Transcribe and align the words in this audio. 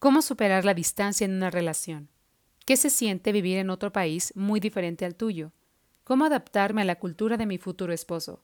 ¿Cómo 0.00 0.22
superar 0.22 0.64
la 0.64 0.72
distancia 0.72 1.26
en 1.26 1.34
una 1.34 1.50
relación? 1.50 2.08
¿Qué 2.64 2.78
se 2.78 2.88
siente 2.88 3.32
vivir 3.32 3.58
en 3.58 3.68
otro 3.68 3.92
país 3.92 4.32
muy 4.34 4.58
diferente 4.58 5.04
al 5.04 5.14
tuyo? 5.14 5.52
¿Cómo 6.04 6.24
adaptarme 6.24 6.80
a 6.80 6.86
la 6.86 6.98
cultura 6.98 7.36
de 7.36 7.44
mi 7.44 7.58
futuro 7.58 7.92
esposo? 7.92 8.42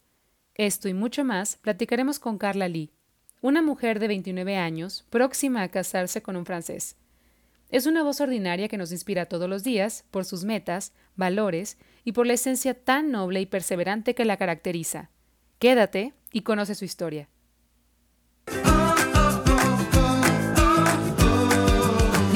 Esto 0.54 0.86
y 0.86 0.92
mucho 0.92 1.24
más 1.24 1.56
platicaremos 1.56 2.18
con 2.18 2.36
Carla 2.36 2.68
Lee, 2.68 2.92
una 3.40 3.62
mujer 3.62 4.00
de 4.00 4.08
29 4.08 4.58
años 4.58 5.06
próxima 5.08 5.62
a 5.62 5.70
casarse 5.70 6.20
con 6.20 6.36
un 6.36 6.44
francés. 6.44 6.96
Es 7.70 7.86
una 7.86 8.02
voz 8.02 8.20
ordinaria 8.20 8.68
que 8.68 8.76
nos 8.76 8.92
inspira 8.92 9.24
todos 9.24 9.48
los 9.48 9.64
días 9.64 10.04
por 10.10 10.26
sus 10.26 10.44
metas, 10.44 10.92
valores 11.14 11.78
y 12.04 12.12
por 12.12 12.26
la 12.26 12.34
esencia 12.34 12.74
tan 12.74 13.10
noble 13.10 13.40
y 13.40 13.46
perseverante 13.46 14.14
que 14.14 14.26
la 14.26 14.36
caracteriza. 14.36 15.08
Quédate 15.58 16.12
y 16.30 16.42
conoce 16.42 16.74
su 16.74 16.84
historia. 16.84 17.30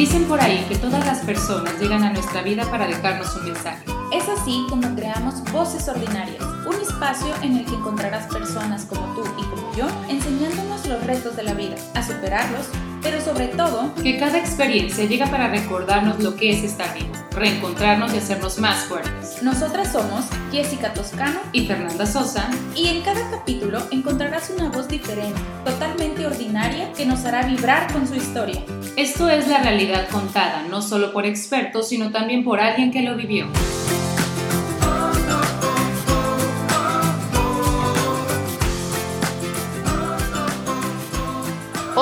Dicen 0.00 0.24
por 0.24 0.40
ahí 0.40 0.64
que 0.66 0.76
todas 0.76 1.04
las 1.04 1.18
personas 1.18 1.78
llegan 1.78 2.02
a 2.04 2.10
nuestra 2.10 2.40
vida 2.40 2.64
para 2.70 2.86
dejarnos 2.86 3.36
un 3.36 3.44
mensaje. 3.44 3.84
Es 4.10 4.26
así 4.30 4.64
como 4.70 4.94
creamos 4.96 5.44
Voces 5.52 5.86
Ordinarias, 5.88 6.42
un 6.66 6.74
espacio 6.76 7.28
en 7.42 7.58
el 7.58 7.66
que 7.66 7.74
encontrarás 7.74 8.26
personas 8.32 8.86
como 8.86 9.02
tú 9.14 9.22
y 9.38 9.42
como 9.42 9.76
yo 9.76 9.86
enseñándonos 10.08 10.86
los 10.86 11.06
retos 11.06 11.36
de 11.36 11.42
la 11.42 11.52
vida, 11.52 11.76
a 11.94 12.02
superarlos, 12.02 12.68
pero 13.02 13.20
sobre 13.20 13.48
todo 13.48 13.94
que 14.02 14.18
cada 14.18 14.38
experiencia 14.38 15.04
llega 15.04 15.26
para 15.26 15.48
recordarnos 15.48 16.18
lo 16.20 16.34
que 16.34 16.50
es 16.50 16.64
estar 16.64 16.94
vivo, 16.94 17.12
reencontrarnos 17.32 18.14
y 18.14 18.18
hacernos 18.18 18.58
más 18.58 18.84
fuertes. 18.84 19.42
Nosotras 19.42 19.92
somos 19.92 20.26
Jessica 20.50 20.92
Toscano 20.92 21.40
y 21.52 21.66
Fernanda 21.66 22.06
Sosa 22.06 22.50
y 22.74 22.88
en 22.88 23.02
cada 23.02 23.30
capítulo 23.30 23.80
encontrarás 23.90 24.50
una 24.50 24.68
voz 24.68 24.88
diferente, 24.88 25.40
totalmente 25.64 26.26
ordinaria, 26.26 26.92
que 26.92 27.06
nos 27.06 27.24
hará 27.24 27.46
vibrar 27.46 27.92
con 27.92 28.06
su 28.06 28.14
historia. 28.14 28.62
Esto 28.96 29.28
es 29.28 29.48
la 29.48 29.62
realidad 29.62 30.08
contada, 30.10 30.62
no 30.68 30.82
solo 30.82 31.12
por 31.12 31.26
expertos, 31.26 31.88
sino 31.88 32.10
también 32.10 32.44
por 32.44 32.60
alguien 32.60 32.90
que 32.90 33.02
lo 33.02 33.16
vivió. 33.16 33.46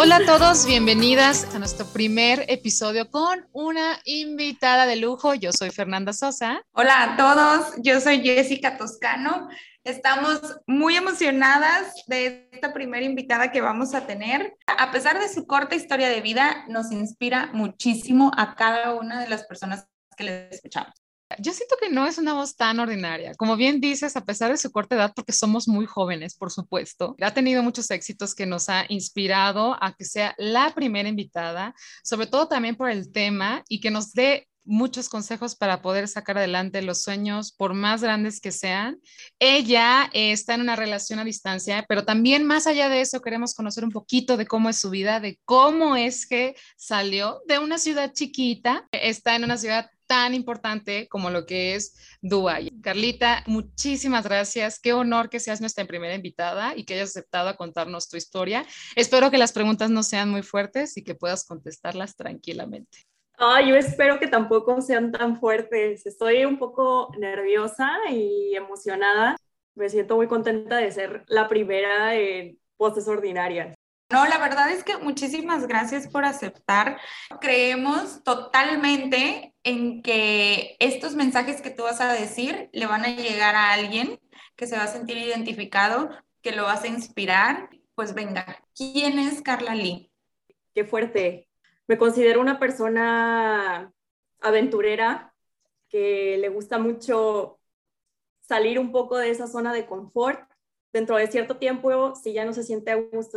Hola 0.00 0.18
a 0.18 0.24
todos, 0.24 0.64
bienvenidas 0.64 1.52
a 1.56 1.58
nuestro 1.58 1.84
primer 1.84 2.44
episodio 2.46 3.10
con 3.10 3.48
una 3.50 3.98
invitada 4.04 4.86
de 4.86 4.94
lujo. 4.94 5.34
Yo 5.34 5.50
soy 5.50 5.70
Fernanda 5.70 6.12
Sosa. 6.12 6.62
Hola 6.70 7.02
a 7.02 7.16
todos, 7.16 7.74
yo 7.78 8.00
soy 8.00 8.20
Jessica 8.20 8.78
Toscano. 8.78 9.48
Estamos 9.82 10.40
muy 10.68 10.94
emocionadas 10.94 11.94
de 12.06 12.48
esta 12.52 12.72
primera 12.72 13.04
invitada 13.04 13.50
que 13.50 13.60
vamos 13.60 13.92
a 13.92 14.06
tener. 14.06 14.56
A 14.68 14.92
pesar 14.92 15.18
de 15.18 15.28
su 15.28 15.48
corta 15.48 15.74
historia 15.74 16.08
de 16.08 16.20
vida, 16.20 16.64
nos 16.68 16.92
inspira 16.92 17.50
muchísimo 17.52 18.30
a 18.36 18.54
cada 18.54 18.94
una 18.94 19.20
de 19.20 19.28
las 19.28 19.46
personas 19.46 19.88
que 20.16 20.22
le 20.22 20.48
escuchamos. 20.50 20.94
Yo 21.38 21.52
siento 21.52 21.76
que 21.80 21.90
no 21.90 22.06
es 22.06 22.18
una 22.18 22.32
voz 22.32 22.56
tan 22.56 22.80
ordinaria. 22.80 23.34
Como 23.34 23.56
bien 23.56 23.80
dices, 23.80 24.16
a 24.16 24.24
pesar 24.24 24.50
de 24.50 24.56
su 24.56 24.72
corta 24.72 24.96
edad, 24.96 25.12
porque 25.14 25.32
somos 25.32 25.68
muy 25.68 25.86
jóvenes, 25.86 26.34
por 26.34 26.50
supuesto, 26.50 27.16
ha 27.20 27.34
tenido 27.34 27.62
muchos 27.62 27.90
éxitos 27.90 28.34
que 28.34 28.46
nos 28.46 28.68
ha 28.68 28.86
inspirado 28.88 29.76
a 29.82 29.92
que 29.92 30.04
sea 30.04 30.34
la 30.38 30.74
primera 30.74 31.08
invitada, 31.08 31.74
sobre 32.02 32.26
todo 32.26 32.48
también 32.48 32.76
por 32.76 32.90
el 32.90 33.12
tema 33.12 33.62
y 33.68 33.80
que 33.80 33.90
nos 33.90 34.12
dé 34.12 34.48
muchos 34.68 35.08
consejos 35.08 35.56
para 35.56 35.80
poder 35.80 36.08
sacar 36.08 36.38
adelante 36.38 36.82
los 36.82 37.02
sueños, 37.02 37.52
por 37.52 37.72
más 37.72 38.02
grandes 38.02 38.40
que 38.40 38.52
sean. 38.52 39.00
Ella 39.38 40.10
está 40.12 40.54
en 40.54 40.60
una 40.60 40.76
relación 40.76 41.18
a 41.18 41.24
distancia, 41.24 41.84
pero 41.88 42.04
también 42.04 42.46
más 42.46 42.66
allá 42.66 42.88
de 42.88 43.00
eso 43.00 43.22
queremos 43.22 43.54
conocer 43.54 43.82
un 43.84 43.90
poquito 43.90 44.36
de 44.36 44.46
cómo 44.46 44.68
es 44.68 44.78
su 44.78 44.90
vida, 44.90 45.20
de 45.20 45.40
cómo 45.44 45.96
es 45.96 46.26
que 46.26 46.54
salió 46.76 47.40
de 47.48 47.58
una 47.58 47.78
ciudad 47.78 48.12
chiquita, 48.12 48.86
está 48.92 49.36
en 49.36 49.44
una 49.44 49.56
ciudad 49.56 49.90
tan 50.08 50.34
importante 50.34 51.06
como 51.06 51.30
lo 51.30 51.46
que 51.46 51.76
es 51.76 52.18
Dubái. 52.20 52.80
Carlita, 52.80 53.44
muchísimas 53.46 54.24
gracias. 54.24 54.80
Qué 54.80 54.92
honor 54.92 55.28
que 55.28 55.38
seas 55.38 55.60
nuestra 55.60 55.84
primera 55.84 56.14
invitada 56.14 56.74
y 56.74 56.84
que 56.84 56.94
hayas 56.94 57.10
aceptado 57.10 57.54
contarnos 57.56 58.08
tu 58.08 58.16
historia. 58.16 58.66
Espero 58.96 59.30
que 59.30 59.38
las 59.38 59.52
preguntas 59.52 59.90
no 59.90 60.02
sean 60.02 60.30
muy 60.30 60.42
fuertes 60.42 60.96
y 60.96 61.04
que 61.04 61.14
puedas 61.14 61.44
contestarlas 61.44 62.16
tranquilamente. 62.16 63.06
Ah, 63.38 63.60
yo 63.60 63.76
espero 63.76 64.18
que 64.18 64.26
tampoco 64.26 64.80
sean 64.80 65.12
tan 65.12 65.38
fuertes. 65.38 66.04
Estoy 66.06 66.44
un 66.44 66.58
poco 66.58 67.12
nerviosa 67.18 67.88
y 68.10 68.56
emocionada. 68.56 69.36
Me 69.76 69.88
siento 69.88 70.16
muy 70.16 70.26
contenta 70.26 70.78
de 70.78 70.90
ser 70.90 71.22
la 71.28 71.46
primera 71.46 72.16
en 72.16 72.58
Voces 72.76 73.06
Ordinarias. 73.06 73.77
No, 74.10 74.26
la 74.26 74.38
verdad 74.38 74.70
es 74.70 74.84
que 74.84 74.96
muchísimas 74.96 75.66
gracias 75.66 76.08
por 76.08 76.24
aceptar. 76.24 76.98
Creemos 77.42 78.22
totalmente 78.24 79.54
en 79.64 80.02
que 80.02 80.76
estos 80.80 81.14
mensajes 81.14 81.60
que 81.60 81.70
tú 81.70 81.82
vas 81.82 82.00
a 82.00 82.14
decir 82.14 82.70
le 82.72 82.86
van 82.86 83.04
a 83.04 83.14
llegar 83.14 83.54
a 83.54 83.72
alguien 83.72 84.18
que 84.56 84.66
se 84.66 84.76
va 84.76 84.84
a 84.84 84.88
sentir 84.88 85.18
identificado, 85.18 86.08
que 86.40 86.52
lo 86.52 86.64
vas 86.64 86.84
a 86.84 86.88
inspirar. 86.88 87.68
Pues 87.94 88.14
venga, 88.14 88.64
¿quién 88.74 89.18
es 89.18 89.42
Carla 89.42 89.74
Lee? 89.74 90.10
Qué 90.74 90.84
fuerte. 90.84 91.50
Me 91.86 91.98
considero 91.98 92.40
una 92.40 92.58
persona 92.58 93.92
aventurera 94.40 95.34
que 95.90 96.38
le 96.38 96.48
gusta 96.48 96.78
mucho 96.78 97.60
salir 98.40 98.78
un 98.78 98.90
poco 98.90 99.18
de 99.18 99.30
esa 99.30 99.46
zona 99.46 99.74
de 99.74 99.84
confort. 99.84 100.40
Dentro 100.94 101.16
de 101.16 101.26
cierto 101.26 101.58
tiempo, 101.58 102.14
si 102.14 102.32
ya 102.32 102.46
no 102.46 102.54
se 102.54 102.62
siente 102.62 102.90
a 102.90 102.96
gusto 102.96 103.36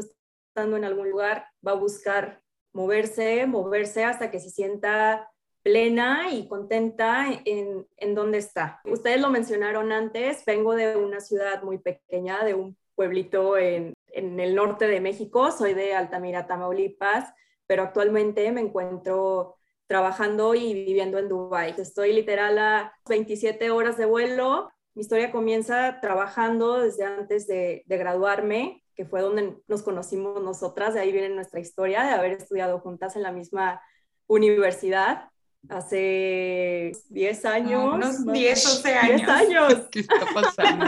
estando 0.52 0.76
en 0.76 0.84
algún 0.84 1.10
lugar, 1.10 1.46
va 1.66 1.72
a 1.72 1.76
buscar 1.76 2.42
moverse, 2.74 3.46
moverse 3.48 4.04
hasta 4.04 4.30
que 4.30 4.40
se 4.42 4.50
sienta 4.50 5.32
plena 5.64 6.30
y 6.34 6.48
contenta 6.50 7.28
en, 7.46 7.88
en 7.96 8.16
donde 8.16 8.40
está. 8.40 8.82
Ustedes 8.84 9.22
lo 9.22 9.30
mencionaron 9.30 9.94
antes, 9.94 10.44
vengo 10.46 10.76
de 10.76 10.98
una 10.98 11.22
ciudad 11.22 11.64
muy 11.64 11.78
pequeña, 11.78 12.44
de 12.44 12.54
un 12.54 12.78
pueblito 12.96 13.58
en, 13.58 13.94
en 14.08 14.40
el 14.42 14.54
norte 14.54 14.88
de 14.88 15.00
México, 15.00 15.52
soy 15.52 15.74
de 15.74 15.94
Altamira, 15.94 16.48
Tamaulipas, 16.48 17.34
pero 17.66 17.84
actualmente 17.84 18.52
me 18.52 18.60
encuentro 18.60 19.56
trabajando 19.88 20.54
y 20.54 20.74
viviendo 20.74 21.18
en 21.18 21.30
Dubái. 21.30 21.76
Estoy 21.78 22.12
literal 22.12 22.58
a 22.58 22.94
27 23.08 23.72
horas 23.72 23.98
de 23.98 24.06
vuelo. 24.06 24.70
Mi 24.96 25.04
historia 25.04 25.32
comienza 25.32 26.00
trabajando 26.02 26.82
desde 26.82 27.06
antes 27.06 27.48
de, 27.48 27.84
de 27.86 27.98
graduarme 27.98 28.81
que 28.96 29.06
fue 29.06 29.22
donde 29.22 29.57
nos 29.68 29.84
conocimos 29.84 30.41
nosotras, 30.41 30.94
de 30.94 31.02
ahí 31.02 31.12
viene 31.12 31.29
nuestra 31.29 31.59
historia, 31.59 32.03
de 32.03 32.12
haber 32.12 32.34
estudiado 32.34 32.79
juntas 32.79 33.16
en 33.16 33.24
la 33.24 33.31
misma 33.31 33.81
universidad 34.28 35.29
hace 35.69 36.91
10 37.09 37.46
años. 37.46 37.94
unos 37.94 38.25
10, 38.25 38.66
11 38.66 38.94
años. 38.94 39.18
10 39.18 39.29
años. 39.29 39.74
¿Qué 39.91 40.00
está 40.00 40.25
pasando? 40.34 40.85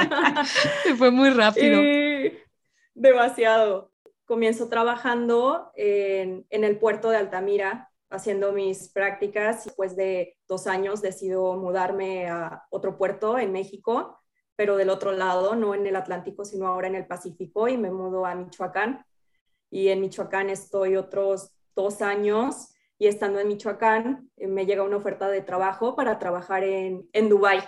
fue 0.98 1.12
muy 1.12 1.30
rápido. 1.30 1.82
demasiado. 2.94 3.92
Comienzo 4.26 4.70
trabajando 4.70 5.72
en, 5.76 6.46
en, 6.50 6.64
el 6.64 6.80
puerto 6.80 7.10
de 7.10 7.18
Altamira, 7.18 7.92
haciendo 8.10 8.54
mis 8.54 8.90
prácticas. 8.90 9.66
Después 9.66 9.96
de 9.96 10.38
dos 10.48 10.66
años 10.66 11.02
decido 11.02 11.56
mudarme 11.58 12.28
a 12.30 12.64
otro 12.70 12.98
puerto 12.98 13.38
en 13.38 13.52
México 13.52 14.23
pero 14.56 14.78
del 14.78 14.90
otro 14.90 15.12
lado, 15.12 15.56
no 15.56 15.76
en 15.76 15.86
el 15.88 15.96
Atlántico, 15.96 16.46
sino 16.46 16.68
ahora 16.68 16.88
en 16.88 16.96
el 16.96 17.08
Pacífico, 17.08 17.68
y 17.68 17.78
me 17.78 17.92
mudo 17.92 18.26
a 18.26 18.36
Michoacán. 18.36 19.06
Y 19.70 19.90
en 19.90 20.02
Michoacán 20.02 20.50
estoy 20.50 20.96
otros 20.96 21.52
dos 21.76 22.02
años, 22.02 22.70
y 23.00 23.08
estando 23.08 23.40
en 23.40 23.48
Michoacán 23.48 24.30
eh, 24.38 24.48
me 24.48 24.66
llega 24.66 24.84
una 24.84 24.98
oferta 24.98 25.28
de 25.28 25.42
trabajo 25.42 25.96
para 25.96 26.20
trabajar 26.20 26.64
en, 26.64 27.10
en 27.14 27.30
Dubái. 27.30 27.60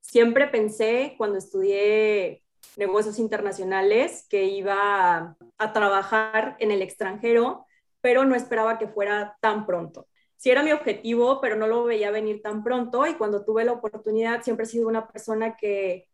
Siempre 0.00 0.46
pensé 0.46 1.14
cuando 1.18 1.38
estudié 1.38 2.44
negocios 2.76 3.18
internacionales 3.18 4.26
que 4.30 4.44
iba 4.44 5.16
a, 5.16 5.36
a 5.58 5.72
trabajar 5.72 6.56
en 6.60 6.70
el 6.70 6.82
extranjero, 6.82 7.66
pero 8.00 8.24
no 8.24 8.34
esperaba 8.34 8.78
que 8.78 8.88
fuera 8.88 9.36
tan 9.40 9.66
pronto 9.66 10.06
sí 10.38 10.50
era 10.50 10.62
mi 10.62 10.72
objetivo, 10.72 11.40
pero 11.40 11.56
no 11.56 11.66
lo 11.66 11.84
veía 11.84 12.10
venir 12.10 12.40
tan 12.40 12.62
pronto 12.64 13.06
y 13.06 13.14
cuando 13.14 13.44
tuve 13.44 13.64
la 13.64 13.72
oportunidad 13.72 14.42
siempre 14.42 14.64
he 14.64 14.68
sido 14.68 14.88
una 14.88 15.08
persona 15.08 15.56
que 15.56 16.07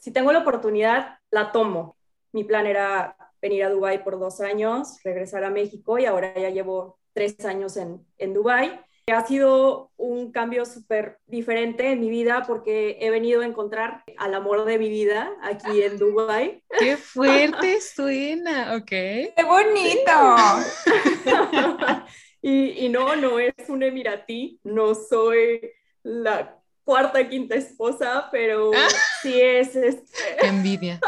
si 0.00 0.10
tengo 0.10 0.32
la 0.32 0.40
oportunidad, 0.40 1.18
la 1.30 1.52
tomo. 1.52 1.96
Mi 2.32 2.42
plan 2.42 2.66
era 2.66 3.16
venir 3.40 3.64
a 3.64 3.70
Dubái 3.70 4.02
por 4.02 4.18
dos 4.18 4.40
años, 4.40 4.98
regresar 5.04 5.44
a 5.44 5.50
México 5.50 5.98
y 5.98 6.06
ahora 6.06 6.34
ya 6.34 6.50
llevo 6.50 6.98
tres 7.12 7.44
años 7.44 7.76
en, 7.76 8.04
en 8.18 8.34
Dubái. 8.34 8.80
Ha 9.12 9.26
sido 9.26 9.90
un 9.96 10.30
cambio 10.30 10.64
súper 10.64 11.18
diferente 11.26 11.90
en 11.90 12.00
mi 12.00 12.08
vida 12.08 12.44
porque 12.46 12.96
he 13.00 13.10
venido 13.10 13.42
a 13.42 13.46
encontrar 13.46 14.04
al 14.16 14.34
amor 14.34 14.64
de 14.64 14.78
mi 14.78 14.88
vida 14.88 15.32
aquí 15.42 15.82
en 15.82 15.98
Dubái. 15.98 16.62
¡Qué 16.78 16.96
fuerte 16.96 17.80
suena! 17.80 18.76
Ok. 18.76 18.88
¡Qué 18.88 19.44
bonito! 19.44 20.36
y, 22.42 22.86
y 22.86 22.88
no, 22.88 23.16
no 23.16 23.38
es 23.38 23.68
un 23.68 23.82
emiratí, 23.82 24.60
no 24.62 24.94
soy 24.94 25.60
la 26.02 26.59
cuarta, 26.90 27.28
quinta 27.28 27.54
esposa, 27.54 28.28
pero 28.32 28.72
ah. 28.74 28.88
sí 29.22 29.40
es... 29.40 29.76
Este... 29.76 30.12
Qué 30.40 30.46
envidia. 30.48 30.98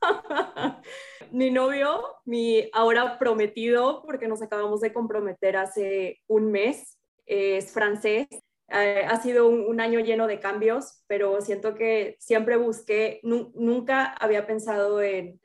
mi 1.30 1.52
novio, 1.52 2.02
mi 2.24 2.68
ahora 2.72 3.20
prometido, 3.20 4.02
porque 4.02 4.26
nos 4.26 4.42
acabamos 4.42 4.80
de 4.80 4.92
comprometer 4.92 5.56
hace 5.56 6.20
un 6.26 6.50
mes, 6.50 6.98
es 7.24 7.72
francés. 7.72 8.26
Eh, 8.66 9.04
ha 9.08 9.22
sido 9.22 9.48
un, 9.48 9.80
año 9.80 10.00
lleno 10.00 10.26
de 10.26 10.40
cambios, 10.40 11.04
pero 11.06 11.40
siento 11.40 11.76
que 11.76 12.16
siempre 12.18 12.56
busqué, 12.56 13.20
nunca 13.22 14.06
había 14.06 14.44
pensado 14.44 15.00
en 15.00 15.40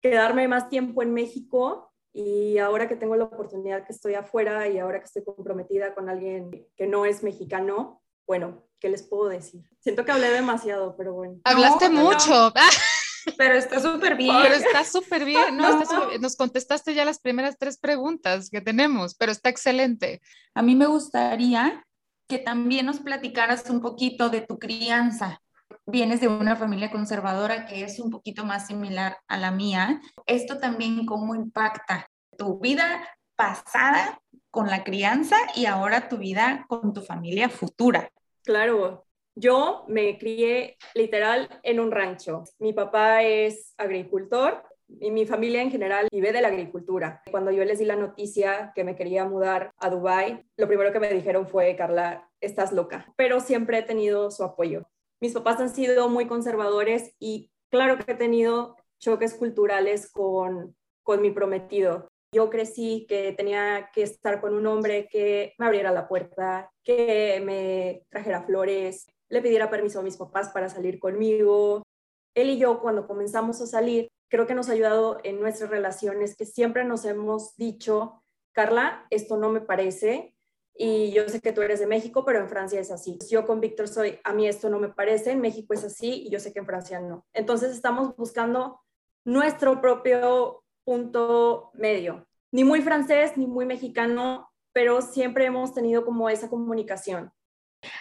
quedarme 0.00 0.48
más 0.48 0.70
tiempo 0.70 1.02
en 1.02 1.12
México 1.12 1.89
y 2.12 2.58
ahora 2.58 2.88
que 2.88 2.96
tengo 2.96 3.16
la 3.16 3.24
oportunidad 3.24 3.86
que 3.86 3.92
estoy 3.92 4.14
afuera 4.14 4.68
y 4.68 4.78
ahora 4.78 4.98
que 4.98 5.06
estoy 5.06 5.24
comprometida 5.24 5.94
con 5.94 6.08
alguien 6.08 6.66
que 6.76 6.86
no 6.86 7.04
es 7.04 7.22
mexicano, 7.22 8.02
bueno, 8.26 8.64
¿qué 8.80 8.88
les 8.88 9.02
puedo 9.02 9.28
decir? 9.28 9.64
Siento 9.78 10.04
que 10.04 10.12
hablé 10.12 10.30
demasiado, 10.30 10.96
pero 10.96 11.14
bueno. 11.14 11.40
Hablaste 11.44 11.90
mucho. 11.90 12.52
Pero 13.36 13.54
está 13.54 13.78
súper 13.80 14.16
bien. 14.16 14.34
Pero 14.42 14.54
está 14.54 14.82
súper 14.82 15.26
bien. 15.26 15.56
No, 15.56 15.82
nos 16.20 16.36
contestaste 16.36 16.94
ya 16.94 17.04
las 17.04 17.18
primeras 17.18 17.58
tres 17.58 17.78
preguntas 17.78 18.48
que 18.48 18.62
tenemos, 18.62 19.14
pero 19.14 19.30
está 19.30 19.50
excelente. 19.50 20.22
A 20.54 20.62
mí 20.62 20.74
me 20.74 20.86
gustaría 20.86 21.84
que 22.26 22.38
también 22.38 22.86
nos 22.86 23.00
platicaras 23.00 23.68
un 23.68 23.82
poquito 23.82 24.30
de 24.30 24.40
tu 24.40 24.58
crianza. 24.58 25.42
Vienes 25.90 26.20
de 26.20 26.28
una 26.28 26.54
familia 26.54 26.88
conservadora 26.92 27.66
que 27.66 27.82
es 27.82 27.98
un 27.98 28.10
poquito 28.10 28.44
más 28.44 28.68
similar 28.68 29.16
a 29.26 29.36
la 29.36 29.50
mía. 29.50 30.00
Esto 30.24 30.58
también 30.58 31.04
cómo 31.04 31.34
impacta 31.34 32.08
tu 32.38 32.60
vida 32.60 33.08
pasada 33.34 34.20
con 34.52 34.68
la 34.68 34.84
crianza 34.84 35.34
y 35.56 35.66
ahora 35.66 36.08
tu 36.08 36.18
vida 36.18 36.64
con 36.68 36.92
tu 36.92 37.00
familia 37.00 37.48
futura. 37.48 38.08
Claro, 38.44 39.04
yo 39.34 39.84
me 39.88 40.16
crié 40.16 40.76
literal 40.94 41.48
en 41.64 41.80
un 41.80 41.90
rancho. 41.90 42.44
Mi 42.60 42.72
papá 42.72 43.24
es 43.24 43.74
agricultor 43.76 44.62
y 45.00 45.10
mi 45.10 45.26
familia 45.26 45.60
en 45.60 45.72
general 45.72 46.06
vive 46.12 46.32
de 46.32 46.40
la 46.40 46.48
agricultura. 46.48 47.20
Cuando 47.32 47.50
yo 47.50 47.64
les 47.64 47.80
di 47.80 47.84
la 47.84 47.96
noticia 47.96 48.70
que 48.76 48.84
me 48.84 48.94
quería 48.94 49.24
mudar 49.24 49.72
a 49.76 49.90
Dubai, 49.90 50.44
lo 50.56 50.68
primero 50.68 50.92
que 50.92 51.00
me 51.00 51.12
dijeron 51.12 51.48
fue, 51.48 51.74
Carla, 51.74 52.30
estás 52.40 52.70
loca. 52.70 53.12
Pero 53.16 53.40
siempre 53.40 53.78
he 53.78 53.82
tenido 53.82 54.30
su 54.30 54.44
apoyo. 54.44 54.86
Mis 55.20 55.34
papás 55.34 55.60
han 55.60 55.68
sido 55.68 56.08
muy 56.08 56.26
conservadores 56.26 57.14
y 57.18 57.50
claro 57.70 57.98
que 57.98 58.12
he 58.12 58.16
tenido 58.16 58.76
choques 58.98 59.34
culturales 59.34 60.10
con, 60.10 60.74
con 61.02 61.20
mi 61.20 61.30
prometido. 61.30 62.08
Yo 62.32 62.48
crecí 62.48 63.06
que 63.08 63.32
tenía 63.32 63.90
que 63.92 64.02
estar 64.02 64.40
con 64.40 64.54
un 64.54 64.66
hombre 64.66 65.08
que 65.10 65.54
me 65.58 65.66
abriera 65.66 65.90
la 65.90 66.08
puerta, 66.08 66.70
que 66.84 67.42
me 67.44 68.04
trajera 68.08 68.44
flores, 68.44 69.06
le 69.28 69.42
pidiera 69.42 69.68
permiso 69.68 70.00
a 70.00 70.02
mis 70.02 70.16
papás 70.16 70.50
para 70.50 70.68
salir 70.68 70.98
conmigo. 70.98 71.82
Él 72.34 72.50
y 72.50 72.58
yo, 72.58 72.80
cuando 72.80 73.06
comenzamos 73.06 73.60
a 73.60 73.66
salir, 73.66 74.08
creo 74.30 74.46
que 74.46 74.54
nos 74.54 74.68
ha 74.68 74.72
ayudado 74.72 75.18
en 75.24 75.40
nuestras 75.40 75.70
relaciones, 75.70 76.36
que 76.36 76.46
siempre 76.46 76.84
nos 76.84 77.04
hemos 77.04 77.56
dicho, 77.56 78.22
Carla, 78.52 79.06
esto 79.10 79.36
no 79.36 79.50
me 79.50 79.60
parece, 79.60 80.34
y 80.82 81.12
yo 81.12 81.28
sé 81.28 81.42
que 81.42 81.52
tú 81.52 81.60
eres 81.60 81.78
de 81.78 81.86
México, 81.86 82.24
pero 82.24 82.38
en 82.38 82.48
Francia 82.48 82.80
es 82.80 82.90
así. 82.90 83.18
Yo 83.30 83.44
con 83.44 83.60
Víctor 83.60 83.86
soy, 83.86 84.18
a 84.24 84.32
mí 84.32 84.48
esto 84.48 84.70
no 84.70 84.78
me 84.78 84.88
parece, 84.88 85.32
en 85.32 85.40
México 85.42 85.74
es 85.74 85.84
así, 85.84 86.24
y 86.26 86.30
yo 86.30 86.40
sé 86.40 86.54
que 86.54 86.60
en 86.60 86.64
Francia 86.64 86.98
no. 87.00 87.26
Entonces 87.34 87.72
estamos 87.72 88.16
buscando 88.16 88.80
nuestro 89.22 89.82
propio 89.82 90.64
punto 90.82 91.70
medio, 91.74 92.26
ni 92.50 92.64
muy 92.64 92.80
francés, 92.80 93.36
ni 93.36 93.46
muy 93.46 93.66
mexicano, 93.66 94.50
pero 94.72 95.02
siempre 95.02 95.44
hemos 95.44 95.74
tenido 95.74 96.02
como 96.02 96.30
esa 96.30 96.48
comunicación. 96.48 97.30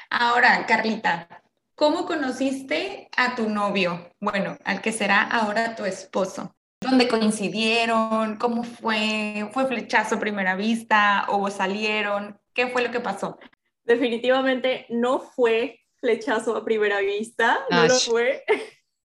Ahora, 0.09 0.65
Carlita, 0.65 1.27
¿cómo 1.75 2.05
conociste 2.05 3.09
a 3.17 3.35
tu 3.35 3.49
novio? 3.49 4.09
Bueno, 4.21 4.57
al 4.63 4.81
que 4.81 4.93
será 4.93 5.23
ahora 5.23 5.75
tu 5.75 5.83
esposo. 5.83 6.55
¿Dónde 6.79 7.09
coincidieron? 7.09 8.37
¿Cómo 8.37 8.63
fue? 8.63 9.49
¿Fue 9.51 9.67
flechazo 9.67 10.15
a 10.15 10.19
primera 10.21 10.55
vista 10.55 11.25
o 11.27 11.49
salieron? 11.49 12.39
¿Qué 12.59 12.67
fue 12.67 12.81
lo 12.81 12.91
que 12.91 12.99
pasó? 12.99 13.39
Definitivamente 13.85 14.85
no 14.89 15.21
fue 15.21 15.79
flechazo 15.95 16.57
a 16.57 16.65
primera 16.65 16.99
vista, 16.99 17.65
no 17.71 17.87
lo 17.87 17.95
fue. 17.95 18.43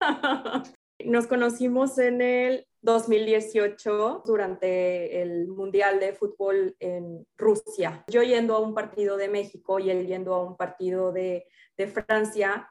Nos 1.04 1.26
conocimos 1.26 1.98
en 1.98 2.22
el 2.22 2.66
2018 2.80 4.22
durante 4.24 5.20
el 5.20 5.48
Mundial 5.48 6.00
de 6.00 6.14
Fútbol 6.14 6.74
en 6.80 7.26
Rusia. 7.36 8.02
Yo 8.08 8.22
yendo 8.22 8.56
a 8.56 8.60
un 8.60 8.72
partido 8.72 9.18
de 9.18 9.28
México 9.28 9.78
y 9.78 9.90
él 9.90 10.06
yendo 10.06 10.32
a 10.32 10.42
un 10.42 10.56
partido 10.56 11.12
de, 11.12 11.46
de 11.76 11.88
Francia, 11.88 12.70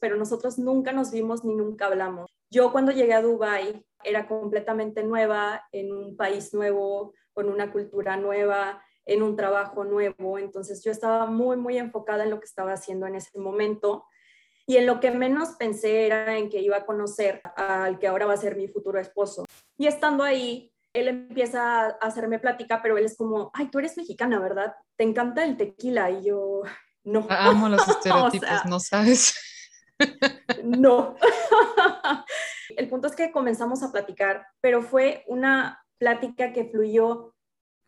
pero 0.00 0.16
nosotros 0.16 0.56
nunca 0.56 0.92
nos 0.92 1.10
vimos 1.10 1.44
ni 1.44 1.56
nunca 1.56 1.86
hablamos. 1.86 2.30
Yo 2.48 2.70
cuando 2.70 2.92
llegué 2.92 3.14
a 3.14 3.22
Dubái 3.22 3.84
era 4.04 4.28
completamente 4.28 5.02
nueva, 5.02 5.66
en 5.72 5.92
un 5.92 6.16
país 6.16 6.54
nuevo, 6.54 7.12
con 7.32 7.48
una 7.48 7.72
cultura 7.72 8.16
nueva, 8.16 8.80
en 9.04 9.22
un 9.22 9.36
trabajo 9.36 9.84
nuevo, 9.84 10.38
entonces 10.38 10.82
yo 10.84 10.92
estaba 10.92 11.26
muy, 11.26 11.56
muy 11.56 11.78
enfocada 11.78 12.24
en 12.24 12.30
lo 12.30 12.38
que 12.38 12.46
estaba 12.46 12.72
haciendo 12.72 13.06
en 13.06 13.16
ese 13.16 13.38
momento 13.38 14.04
y 14.66 14.76
en 14.76 14.86
lo 14.86 15.00
que 15.00 15.10
menos 15.10 15.50
pensé 15.58 16.06
era 16.06 16.36
en 16.36 16.48
que 16.48 16.60
iba 16.60 16.76
a 16.76 16.86
conocer 16.86 17.42
al 17.56 17.98
que 17.98 18.06
ahora 18.06 18.26
va 18.26 18.34
a 18.34 18.38
ser 18.38 18.56
mi 18.56 18.68
futuro 18.68 19.00
esposo. 19.00 19.44
Y 19.76 19.86
estando 19.86 20.22
ahí, 20.22 20.72
él 20.92 21.08
empieza 21.08 21.86
a 21.86 21.88
hacerme 21.88 22.38
plática, 22.38 22.80
pero 22.82 22.96
él 22.96 23.04
es 23.04 23.16
como, 23.16 23.50
ay, 23.54 23.68
tú 23.68 23.78
eres 23.78 23.96
mexicana, 23.96 24.38
¿verdad? 24.38 24.74
Te 24.96 25.04
encanta 25.04 25.44
el 25.44 25.56
tequila. 25.56 26.10
Y 26.10 26.24
yo, 26.24 26.62
no. 27.04 27.26
Amo 27.28 27.68
los 27.68 27.86
estereotipos, 27.88 28.64
no 28.66 28.78
sabes. 28.78 29.34
no. 30.64 31.16
el 32.76 32.88
punto 32.88 33.08
es 33.08 33.16
que 33.16 33.32
comenzamos 33.32 33.82
a 33.82 33.90
platicar, 33.90 34.46
pero 34.60 34.82
fue 34.82 35.24
una 35.26 35.84
plática 35.98 36.52
que 36.52 36.66
fluyó 36.66 37.34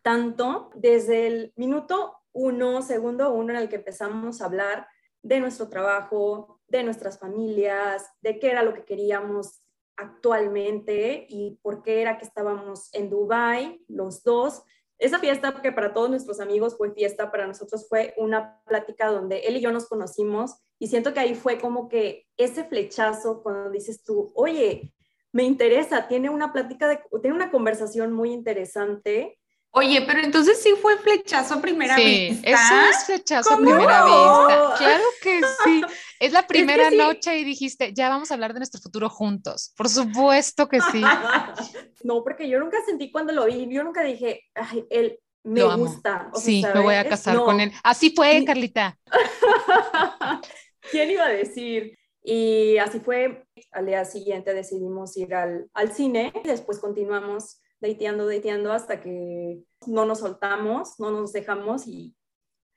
tanto 0.04 0.70
desde 0.74 1.26
el 1.26 1.52
minuto 1.56 2.14
uno, 2.32 2.82
segundo 2.82 3.32
uno 3.32 3.54
en 3.54 3.58
el 3.58 3.70
que 3.70 3.76
empezamos 3.76 4.42
a 4.42 4.44
hablar 4.44 4.86
de 5.22 5.40
nuestro 5.40 5.70
trabajo, 5.70 6.60
de 6.68 6.82
nuestras 6.82 7.18
familias, 7.18 8.06
de 8.20 8.38
qué 8.38 8.50
era 8.50 8.62
lo 8.62 8.74
que 8.74 8.84
queríamos 8.84 9.62
actualmente 9.96 11.26
y 11.30 11.58
por 11.62 11.82
qué 11.82 12.02
era 12.02 12.18
que 12.18 12.26
estábamos 12.26 12.92
en 12.92 13.08
Dubai 13.08 13.82
los 13.88 14.22
dos. 14.22 14.62
Esa 14.98 15.18
fiesta 15.18 15.62
que 15.62 15.72
para 15.72 15.94
todos 15.94 16.10
nuestros 16.10 16.38
amigos 16.38 16.76
fue 16.76 16.92
fiesta, 16.92 17.30
para 17.30 17.46
nosotros 17.46 17.86
fue 17.88 18.12
una 18.18 18.60
plática 18.66 19.06
donde 19.06 19.38
él 19.38 19.56
y 19.56 19.62
yo 19.62 19.72
nos 19.72 19.88
conocimos 19.88 20.56
y 20.78 20.88
siento 20.88 21.14
que 21.14 21.20
ahí 21.20 21.34
fue 21.34 21.58
como 21.58 21.88
que 21.88 22.26
ese 22.36 22.64
flechazo 22.64 23.42
cuando 23.42 23.70
dices 23.70 24.02
tú, 24.02 24.32
oye, 24.34 24.92
me 25.32 25.44
interesa, 25.44 26.08
tiene 26.08 26.28
una 26.28 26.52
plática, 26.52 26.88
de, 26.88 27.00
tiene 27.22 27.34
una 27.34 27.50
conversación 27.50 28.12
muy 28.12 28.32
interesante 28.32 29.38
Oye, 29.76 30.02
pero 30.02 30.20
entonces 30.20 30.62
sí 30.62 30.72
fue 30.80 30.96
flechazo 30.98 31.54
a 31.54 31.60
primera 31.60 31.96
sí, 31.96 32.28
vista. 32.30 32.48
Eso 32.48 32.74
es 32.90 33.06
flechazo 33.06 33.54
a 33.54 33.56
primera 33.56 34.04
vista. 34.04 34.74
Claro 34.78 35.04
que 35.20 35.40
sí. 35.64 35.82
Es 36.20 36.32
la 36.32 36.46
primera 36.46 36.90
noche 36.92 37.36
y 37.38 37.44
dijiste, 37.44 37.92
ya 37.92 38.08
vamos 38.08 38.30
a 38.30 38.34
hablar 38.34 38.52
de 38.52 38.60
nuestro 38.60 38.80
futuro 38.80 39.10
juntos. 39.10 39.72
Por 39.76 39.88
supuesto 39.88 40.68
que 40.68 40.80
sí. 40.80 41.02
no, 42.04 42.22
porque 42.22 42.48
yo 42.48 42.60
nunca 42.60 42.78
sentí 42.86 43.10
cuando 43.10 43.32
lo 43.32 43.46
vi, 43.46 43.66
yo 43.68 43.82
nunca 43.82 44.04
dije, 44.04 44.44
ay, 44.54 44.86
él 44.90 45.18
me 45.42 45.64
gusta. 45.76 46.30
sí, 46.34 46.64
me 46.72 46.80
voy 46.80 46.94
a 46.94 47.08
casar 47.08 47.36
con 47.38 47.58
él. 47.58 47.72
Así 47.82 48.14
fue, 48.14 48.44
Carlita. 48.46 48.96
¿Quién 50.92 51.10
iba 51.10 51.24
a 51.24 51.30
decir? 51.30 51.98
Y 52.22 52.78
así 52.78 53.00
fue. 53.00 53.44
Al 53.72 53.86
día 53.86 54.04
siguiente 54.04 54.54
decidimos 54.54 55.16
ir 55.16 55.34
al, 55.34 55.68
al 55.74 55.92
cine. 55.92 56.32
Después 56.44 56.78
continuamos 56.78 57.60
dateando, 57.86 58.26
dateando 58.26 58.72
hasta 58.72 59.00
que 59.00 59.62
no 59.86 60.04
nos 60.06 60.20
soltamos, 60.20 60.98
no 60.98 61.10
nos 61.10 61.32
dejamos 61.32 61.86
y 61.86 62.14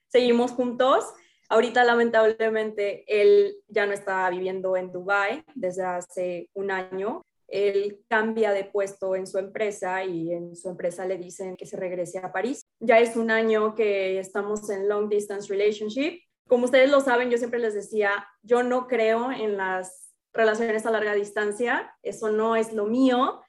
seguimos 0.09 0.51
juntos. 0.51 1.05
Ahorita 1.49 1.83
lamentablemente 1.85 3.05
él 3.07 3.55
ya 3.67 3.85
no 3.85 3.93
está 3.93 4.29
viviendo 4.29 4.75
en 4.75 4.91
Dubai 4.91 5.43
desde 5.55 5.83
hace 5.83 6.49
un 6.53 6.71
año. 6.71 7.21
Él 7.47 8.03
cambia 8.09 8.51
de 8.51 8.65
puesto 8.65 9.15
en 9.15 9.25
su 9.25 9.37
empresa 9.37 10.03
y 10.03 10.33
en 10.33 10.55
su 10.57 10.69
empresa 10.69 11.05
le 11.05 11.17
dicen 11.17 11.55
que 11.55 11.65
se 11.65 11.77
regrese 11.77 12.19
a 12.19 12.33
París. 12.33 12.61
Ya 12.81 12.99
es 12.99 13.15
un 13.15 13.31
año 13.31 13.73
que 13.75 14.19
estamos 14.19 14.69
en 14.69 14.89
long 14.89 15.07
distance 15.07 15.47
relationship. 15.47 16.19
Como 16.49 16.65
ustedes 16.65 16.91
lo 16.91 16.99
saben, 16.99 17.29
yo 17.29 17.37
siempre 17.37 17.59
les 17.59 17.73
decía, 17.73 18.27
yo 18.41 18.63
no 18.63 18.87
creo 18.87 19.31
en 19.31 19.55
las 19.55 20.13
relaciones 20.33 20.85
a 20.85 20.91
larga 20.91 21.13
distancia, 21.13 21.95
eso 22.03 22.29
no 22.29 22.57
es 22.57 22.73
lo 22.73 22.85
mío. 22.85 23.41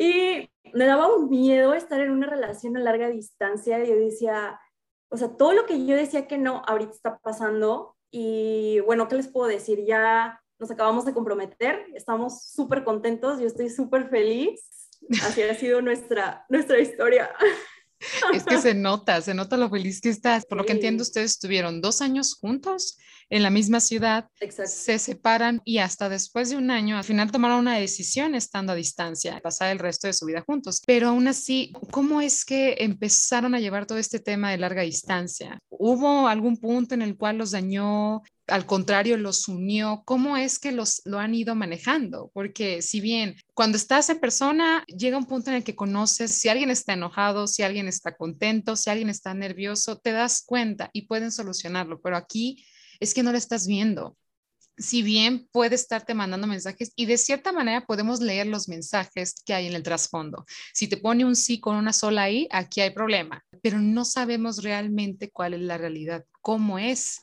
Y 0.00 0.50
me 0.72 0.86
daba 0.86 1.14
un 1.14 1.28
miedo 1.28 1.74
estar 1.74 2.00
en 2.00 2.10
una 2.10 2.26
relación 2.26 2.74
a 2.74 2.80
larga 2.80 3.10
distancia. 3.10 3.84
Yo 3.84 3.94
decía, 3.96 4.58
o 5.10 5.18
sea, 5.18 5.36
todo 5.36 5.52
lo 5.52 5.66
que 5.66 5.84
yo 5.84 5.94
decía 5.94 6.26
que 6.26 6.38
no, 6.38 6.62
ahorita 6.66 6.92
está 6.92 7.18
pasando. 7.18 7.98
Y 8.10 8.80
bueno, 8.86 9.08
¿qué 9.08 9.16
les 9.16 9.28
puedo 9.28 9.46
decir? 9.46 9.84
Ya 9.84 10.40
nos 10.58 10.70
acabamos 10.70 11.04
de 11.04 11.12
comprometer, 11.12 11.86
estamos 11.94 12.44
súper 12.44 12.82
contentos, 12.82 13.40
yo 13.40 13.46
estoy 13.46 13.68
súper 13.68 14.08
feliz. 14.08 14.88
Así 15.22 15.42
ha 15.42 15.54
sido 15.54 15.82
nuestra, 15.82 16.46
nuestra 16.48 16.78
historia. 16.78 17.30
Es 18.32 18.44
que 18.44 18.58
se 18.60 18.74
nota, 18.74 19.20
se 19.20 19.34
nota 19.34 19.56
lo 19.56 19.70
feliz 19.70 20.00
que 20.00 20.08
estás. 20.08 20.46
Por 20.46 20.58
lo 20.58 20.64
que 20.64 20.72
entiendo, 20.72 21.02
ustedes 21.02 21.32
estuvieron 21.32 21.80
dos 21.80 22.00
años 22.00 22.34
juntos 22.34 22.98
en 23.30 23.44
la 23.44 23.50
misma 23.50 23.78
ciudad, 23.78 24.28
se 24.66 24.98
separan 24.98 25.62
y 25.64 25.78
hasta 25.78 26.08
después 26.08 26.50
de 26.50 26.56
un 26.56 26.70
año, 26.70 26.98
al 26.98 27.04
final 27.04 27.30
tomaron 27.30 27.60
una 27.60 27.76
decisión 27.76 28.34
estando 28.34 28.72
a 28.72 28.76
distancia, 28.76 29.38
pasar 29.40 29.70
el 29.70 29.78
resto 29.78 30.08
de 30.08 30.12
su 30.12 30.26
vida 30.26 30.42
juntos. 30.44 30.82
Pero 30.84 31.08
aún 31.08 31.28
así, 31.28 31.72
¿cómo 31.92 32.20
es 32.20 32.44
que 32.44 32.76
empezaron 32.80 33.54
a 33.54 33.60
llevar 33.60 33.86
todo 33.86 33.98
este 33.98 34.18
tema 34.18 34.50
de 34.50 34.58
larga 34.58 34.82
distancia? 34.82 35.60
¿Hubo 35.68 36.26
algún 36.26 36.56
punto 36.56 36.94
en 36.94 37.02
el 37.02 37.16
cual 37.16 37.38
los 37.38 37.52
dañó? 37.52 38.22
Al 38.50 38.66
contrario, 38.66 39.16
los 39.16 39.48
unió. 39.48 40.02
¿Cómo 40.04 40.36
es 40.36 40.58
que 40.58 40.72
los 40.72 41.02
lo 41.04 41.18
han 41.18 41.34
ido 41.34 41.54
manejando? 41.54 42.30
Porque 42.34 42.82
si 42.82 43.00
bien 43.00 43.36
cuando 43.54 43.76
estás 43.76 44.10
en 44.10 44.20
persona, 44.20 44.84
llega 44.86 45.18
un 45.18 45.26
punto 45.26 45.50
en 45.50 45.56
el 45.56 45.64
que 45.64 45.76
conoces 45.76 46.32
si 46.32 46.48
alguien 46.48 46.70
está 46.70 46.92
enojado, 46.94 47.46
si 47.46 47.62
alguien 47.62 47.88
está 47.88 48.16
contento, 48.16 48.76
si 48.76 48.90
alguien 48.90 49.10
está 49.10 49.34
nervioso, 49.34 49.98
te 49.98 50.12
das 50.12 50.42
cuenta 50.44 50.90
y 50.92 51.02
pueden 51.02 51.32
solucionarlo. 51.32 52.00
Pero 52.00 52.16
aquí 52.16 52.64
es 53.00 53.14
que 53.14 53.22
no 53.22 53.32
lo 53.32 53.38
estás 53.38 53.66
viendo. 53.66 54.16
Si 54.76 55.02
bien 55.02 55.46
puede 55.52 55.74
estarte 55.74 56.14
mandando 56.14 56.46
mensajes 56.46 56.92
y 56.96 57.04
de 57.04 57.18
cierta 57.18 57.52
manera 57.52 57.84
podemos 57.84 58.20
leer 58.20 58.46
los 58.46 58.66
mensajes 58.66 59.34
que 59.44 59.52
hay 59.52 59.66
en 59.66 59.74
el 59.74 59.82
trasfondo. 59.82 60.46
Si 60.72 60.88
te 60.88 60.96
pone 60.96 61.24
un 61.26 61.36
sí 61.36 61.60
con 61.60 61.76
una 61.76 61.92
sola 61.92 62.30
I, 62.30 62.48
aquí 62.50 62.80
hay 62.80 62.90
problema, 62.90 63.44
pero 63.62 63.78
no 63.78 64.06
sabemos 64.06 64.62
realmente 64.62 65.30
cuál 65.30 65.52
es 65.52 65.60
la 65.60 65.76
realidad, 65.76 66.24
cómo 66.40 66.78
es 66.78 67.20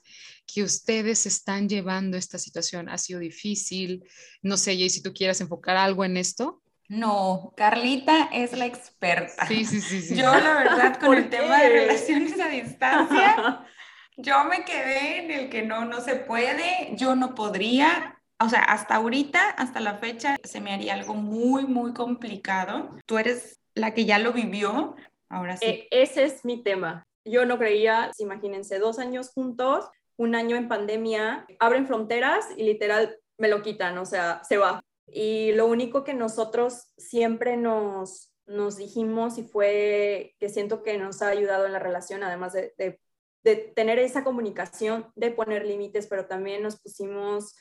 que 0.52 0.64
ustedes 0.64 1.26
están 1.26 1.68
llevando 1.68 2.18
esta 2.18 2.40
situación. 2.40 2.90
¿Ha 2.90 2.98
sido 2.98 3.20
difícil? 3.20 4.04
No 4.42 4.58
sé, 4.58 4.76
Jay, 4.78 4.90
si 4.90 5.04
tú 5.04 5.14
quieras 5.14 5.42
enfocar 5.42 5.78
algo 5.78 6.06
en 6.06 6.18
esto. 6.18 6.62
No, 6.90 7.54
Carlita 7.58 8.30
es 8.32 8.54
la 8.54 8.66
experta. 8.66 9.46
Sí, 9.46 9.66
sí, 9.66 9.82
sí. 9.82 10.02
sí. 10.02 10.16
Yo, 10.16 10.32
la 10.32 10.54
verdad, 10.54 11.00
con 11.02 11.18
el 11.18 11.30
tema 11.30 11.62
de 11.62 11.70
relaciones 11.70 12.40
a 12.40 12.48
distancia, 12.48 13.66
yo 14.18 14.46
me 14.46 14.64
quedé 14.64 15.20
en 15.20 15.32
el 15.32 15.50
que 15.50 15.64
no, 15.64 15.84
no 15.84 16.00
se 16.00 16.16
puede, 16.16 16.92
yo 16.96 17.16
no 17.16 17.36
podría, 17.36 18.22
o 18.40 18.48
sea, 18.48 18.62
hasta 18.62 18.96
ahorita, 18.96 19.50
hasta 19.50 19.82
la 19.82 19.96
fecha, 19.96 20.38
se 20.44 20.62
me 20.62 20.74
haría 20.74 20.94
algo 20.94 21.14
muy, 21.14 21.66
muy 21.66 21.94
complicado. 21.94 22.98
Tú 23.06 23.18
eres 23.18 23.60
la 23.76 23.94
que 23.94 24.06
ya 24.06 24.18
lo 24.18 24.32
vivió, 24.32 24.96
ahora 25.28 25.58
sí. 25.58 25.66
E, 25.66 25.88
ese 25.92 26.24
es 26.24 26.46
mi 26.46 26.64
tema. 26.64 27.06
Yo 27.26 27.46
no 27.46 27.58
creía, 27.58 28.12
imagínense, 28.20 28.80
dos 28.80 28.98
años 28.98 29.32
juntos, 29.34 29.90
un 30.18 30.36
año 30.36 30.56
en 30.56 30.68
pandemia, 30.68 31.46
abren 31.60 31.88
fronteras 31.88 32.46
y 32.58 32.64
literal 32.64 33.18
me 33.38 33.48
lo 33.48 33.62
quitan, 33.62 33.98
o 33.98 34.06
sea, 34.06 34.42
se 34.44 34.58
va. 34.58 34.82
Y 35.08 35.54
lo 35.54 35.68
único 35.68 36.04
que 36.04 36.14
nosotros 36.14 36.92
siempre 36.98 37.56
nos, 37.56 38.34
nos 38.46 38.78
dijimos 38.78 39.38
y 39.38 39.44
fue 39.44 40.36
que 40.40 40.50
siento 40.50 40.84
que 40.84 40.98
nos 40.98 41.22
ha 41.22 41.30
ayudado 41.30 41.66
en 41.66 41.74
la 41.74 41.80
relación, 41.80 42.24
además 42.24 42.54
de 42.54 43.00
de 43.48 43.56
tener 43.56 43.98
esa 43.98 44.26
comunicación, 44.26 45.10
de 45.16 45.32
poner 45.32 45.66
límites, 45.66 46.08
pero 46.08 46.26
también 46.26 46.62
nos 46.62 46.78
pusimos, 46.82 47.56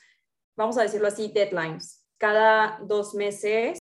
vamos 0.57 0.77
a 0.77 0.81
decirlo 0.81 1.07
así, 1.07 1.31
deadlines. 1.33 2.05
Cada 2.17 2.77
dos 2.83 3.13
meses 3.13 3.79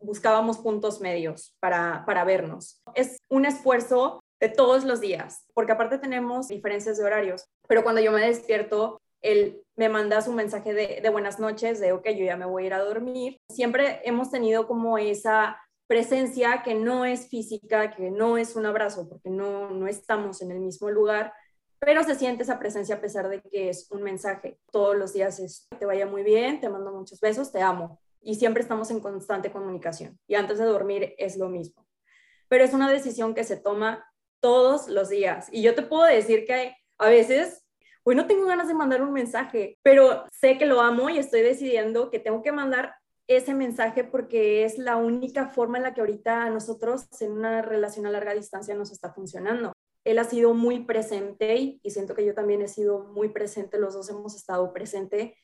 buscábamos 0.00 0.58
puntos 0.58 1.00
medios 1.00 1.56
para, 1.60 2.04
para 2.06 2.24
vernos. 2.24 2.82
Es 2.96 3.18
un 3.28 3.46
esfuerzo 3.46 4.20
de 4.40 4.48
todos 4.48 4.84
los 4.84 5.00
días, 5.00 5.44
porque 5.54 5.72
aparte 5.72 5.98
tenemos 5.98 6.48
diferencias 6.48 6.98
de 6.98 7.04
horarios, 7.04 7.46
pero 7.68 7.82
cuando 7.82 8.00
yo 8.00 8.12
me 8.12 8.26
despierto, 8.26 9.00
él 9.22 9.62
me 9.76 9.88
manda 9.88 10.20
su 10.20 10.32
mensaje 10.32 10.74
de, 10.74 11.00
de, 11.02 11.08
buenas 11.08 11.38
noches, 11.38 11.80
de, 11.80 11.92
ok, 11.92 12.08
yo 12.10 12.24
ya 12.24 12.36
me 12.36 12.44
voy 12.44 12.64
a 12.64 12.66
ir 12.66 12.74
a 12.74 12.80
dormir. 12.80 13.38
Siempre 13.50 14.02
hemos 14.04 14.30
tenido 14.30 14.66
como 14.66 14.98
esa 14.98 15.58
presencia 15.86 16.62
que 16.62 16.74
no 16.74 17.04
es 17.04 17.28
física, 17.28 17.94
que 17.94 18.10
no 18.10 18.36
es 18.36 18.56
un 18.56 18.66
abrazo, 18.66 19.08
porque 19.08 19.30
no, 19.30 19.70
no 19.70 19.86
estamos 19.86 20.42
en 20.42 20.50
el 20.50 20.60
mismo 20.60 20.90
lugar, 20.90 21.32
pero 21.78 22.02
se 22.02 22.14
siente 22.14 22.42
esa 22.42 22.58
presencia 22.58 22.96
a 22.96 23.00
pesar 23.00 23.28
de 23.28 23.42
que 23.42 23.68
es 23.68 23.90
un 23.90 24.02
mensaje. 24.02 24.58
Todos 24.70 24.96
los 24.96 25.12
días 25.12 25.38
es, 25.38 25.68
te 25.78 25.84
vaya 25.84 26.06
muy 26.06 26.22
bien, 26.22 26.60
te 26.60 26.68
mando 26.68 26.92
muchos 26.92 27.20
besos, 27.20 27.52
te 27.52 27.60
amo. 27.60 28.00
Y 28.22 28.36
siempre 28.36 28.62
estamos 28.62 28.90
en 28.90 29.00
constante 29.00 29.52
comunicación. 29.52 30.18
Y 30.26 30.34
antes 30.34 30.58
de 30.58 30.64
dormir 30.64 31.14
es 31.18 31.36
lo 31.36 31.50
mismo. 31.50 31.86
Pero 32.48 32.64
es 32.64 32.72
una 32.72 32.90
decisión 32.90 33.34
que 33.34 33.44
se 33.44 33.58
toma 33.58 34.06
todos 34.44 34.88
los 34.88 35.08
días. 35.08 35.48
Y 35.52 35.62
yo 35.62 35.74
te 35.74 35.80
puedo 35.80 36.04
decir 36.04 36.44
que 36.44 36.76
a 36.98 37.08
veces, 37.08 37.64
hoy 38.02 38.14
no 38.14 38.26
tengo 38.26 38.44
ganas 38.44 38.68
de 38.68 38.74
mandar 38.74 39.00
un 39.00 39.10
mensaje, 39.10 39.78
pero 39.82 40.26
sé 40.38 40.58
que 40.58 40.66
lo 40.66 40.82
amo 40.82 41.08
y 41.08 41.16
estoy 41.16 41.40
decidiendo 41.40 42.10
que 42.10 42.18
tengo 42.18 42.42
que 42.42 42.52
mandar 42.52 42.94
ese 43.26 43.54
mensaje 43.54 44.04
porque 44.04 44.66
es 44.66 44.76
la 44.76 44.96
única 44.96 45.48
forma 45.48 45.78
en 45.78 45.84
la 45.84 45.94
que 45.94 46.02
ahorita 46.02 46.50
nosotros 46.50 47.06
en 47.22 47.32
una 47.32 47.62
relación 47.62 48.04
a 48.04 48.10
larga 48.10 48.34
distancia 48.34 48.74
nos 48.74 48.92
está 48.92 49.14
funcionando 49.14 49.72
él 50.04 50.18
ha 50.18 50.24
sido 50.24 50.52
muy 50.52 50.84
presente 50.84 51.80
y, 51.82 51.90
siento 51.90 52.14
que 52.14 52.26
yo 52.26 52.34
también 52.34 52.60
he 52.60 52.68
sido 52.68 53.04
muy 53.04 53.30
presente, 53.30 53.78
los 53.78 53.94
dos 53.94 54.10
hemos 54.10 54.36
estado 54.36 54.72
presente 54.72 55.36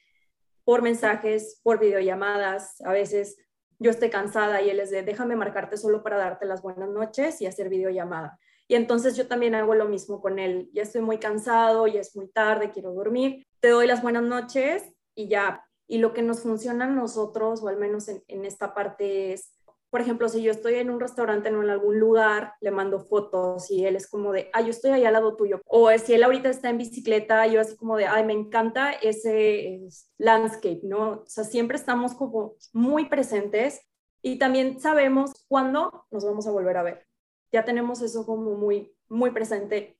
por 0.64 0.82
mensajes, 0.82 1.58
por 1.62 1.80
videollamadas, 1.80 2.80
a 2.82 2.92
veces 2.92 3.38
yo 3.78 3.90
estoy 3.90 4.10
cansada 4.10 4.60
y 4.60 4.68
él 4.68 4.78
es 4.78 4.90
de 4.90 5.02
déjame 5.02 5.34
marcarte 5.34 5.78
solo 5.78 6.02
para 6.02 6.18
darte 6.18 6.44
las 6.44 6.60
buenas 6.60 6.90
noches 6.90 7.40
y 7.40 7.46
hacer 7.46 7.70
videollamada. 7.70 8.38
Y 8.70 8.76
entonces 8.76 9.16
yo 9.16 9.26
también 9.26 9.56
hago 9.56 9.74
lo 9.74 9.86
mismo 9.86 10.20
con 10.20 10.38
él. 10.38 10.70
Ya 10.72 10.82
estoy 10.82 11.00
muy 11.00 11.18
cansado, 11.18 11.88
ya 11.88 11.98
es 11.98 12.14
muy 12.14 12.28
tarde, 12.28 12.70
quiero 12.70 12.92
dormir. 12.92 13.44
Te 13.58 13.70
doy 13.70 13.88
las 13.88 14.00
buenas 14.00 14.22
noches 14.22 14.84
y 15.16 15.26
ya. 15.26 15.64
Y 15.88 15.98
lo 15.98 16.12
que 16.12 16.22
nos 16.22 16.42
funciona 16.42 16.84
a 16.84 16.88
nosotros, 16.88 17.64
o 17.64 17.68
al 17.68 17.78
menos 17.78 18.06
en, 18.06 18.44
esta 18.44 18.72
parte, 18.72 19.32
es 19.32 19.56
por 19.90 20.00
ejemplo, 20.00 20.28
si 20.28 20.40
yo 20.40 20.52
estoy 20.52 20.74
en 20.76 20.88
un 20.88 21.00
restaurante 21.00 21.52
o 21.52 21.60
en 21.64 21.68
algún 21.68 21.98
lugar, 21.98 22.54
le 22.60 22.70
mando 22.70 23.00
fotos 23.00 23.68
y 23.72 23.86
él 23.86 23.96
es 23.96 24.08
como 24.08 24.30
de, 24.30 24.48
ay, 24.52 24.66
yo 24.66 24.70
estoy 24.70 24.92
ahí 24.92 25.04
al 25.04 25.14
lado 25.14 25.34
tuyo. 25.34 25.60
O 25.66 25.90
si 25.98 26.14
él 26.14 26.22
ahorita 26.22 26.48
está 26.48 26.70
en 26.70 26.78
bicicleta, 26.78 27.44
yo 27.48 27.60
así 27.60 27.74
como 27.74 27.96
de, 27.96 28.06
ay, 28.06 28.24
me 28.24 28.34
encanta 28.34 28.92
ese 28.92 29.80
landscape, 30.16 30.82
¿no? 30.84 31.22
O 31.22 31.26
sea, 31.26 31.42
siempre 31.42 31.76
estamos 31.76 32.14
como 32.14 32.54
muy 32.72 33.06
presentes 33.06 33.80
y 34.22 34.38
también 34.38 34.78
sabemos 34.78 35.44
cuándo 35.48 36.06
nos 36.12 36.24
vamos 36.24 36.46
a 36.46 36.52
volver 36.52 36.76
a 36.76 36.84
ver. 36.84 37.09
Ya 37.52 37.64
tenemos 37.64 38.02
eso 38.02 38.24
como 38.24 38.54
muy, 38.54 38.92
muy 39.08 39.30
presente. 39.30 39.98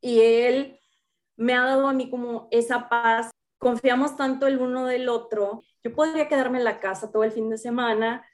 Y 0.00 0.20
él 0.20 0.80
me 1.36 1.54
ha 1.54 1.64
dado 1.64 1.88
a 1.88 1.92
mí 1.92 2.10
como 2.10 2.48
esa 2.50 2.88
paz. 2.88 3.30
Confiamos 3.58 4.16
tanto 4.16 4.46
el 4.46 4.58
uno 4.58 4.86
del 4.86 5.08
otro. 5.08 5.62
Yo 5.82 5.94
podría 5.94 6.28
quedarme 6.28 6.58
en 6.58 6.64
la 6.64 6.80
casa 6.80 7.10
todo 7.10 7.24
el 7.24 7.32
fin 7.32 7.48
de 7.50 7.58
semana 7.58 8.26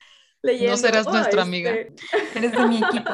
no 0.42 0.76
serás 0.76 1.06
nuestra 1.06 1.42
amiga. 1.42 1.72
Este, 1.72 1.94
Eres 2.38 2.52
de 2.52 2.66
mi 2.66 2.78
equipo. 2.78 3.10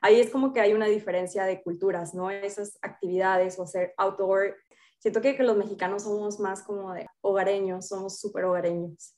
Ahí 0.00 0.20
es 0.20 0.30
como 0.30 0.52
que 0.52 0.60
hay 0.60 0.72
una 0.72 0.86
diferencia 0.86 1.44
de 1.44 1.62
culturas, 1.62 2.14
¿no? 2.14 2.30
Esas 2.30 2.78
actividades 2.82 3.58
o 3.58 3.64
hacer 3.64 3.94
outdoor. 3.96 4.56
Siento 4.98 5.20
que, 5.20 5.36
que 5.36 5.42
los 5.42 5.56
mexicanos 5.56 6.04
somos 6.04 6.38
más 6.38 6.62
como 6.62 6.92
de 6.92 7.06
hogareños, 7.20 7.88
somos 7.88 8.20
súper 8.20 8.44
hogareños. 8.44 9.14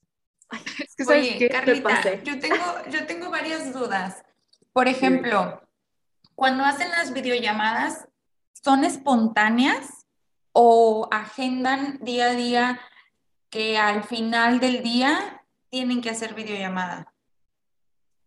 es 0.50 0.94
que, 0.96 1.04
Oye, 1.04 1.48
Carlita, 1.50 2.22
yo 2.22 2.38
tengo, 2.38 2.64
yo 2.90 3.06
tengo 3.06 3.30
varias 3.30 3.72
dudas. 3.72 4.22
Por 4.72 4.88
ejemplo, 4.88 5.60
cuando 6.34 6.64
hacen 6.64 6.90
las 6.90 7.12
videollamadas, 7.12 8.08
¿son 8.52 8.84
espontáneas 8.84 10.06
o 10.52 11.08
agendan 11.10 11.98
día 12.02 12.26
a 12.26 12.34
día 12.34 12.80
que 13.50 13.78
al 13.78 14.04
final 14.04 14.60
del 14.60 14.82
día 14.82 15.44
tienen 15.70 16.00
que 16.00 16.10
hacer 16.10 16.34
videollamada? 16.34 17.12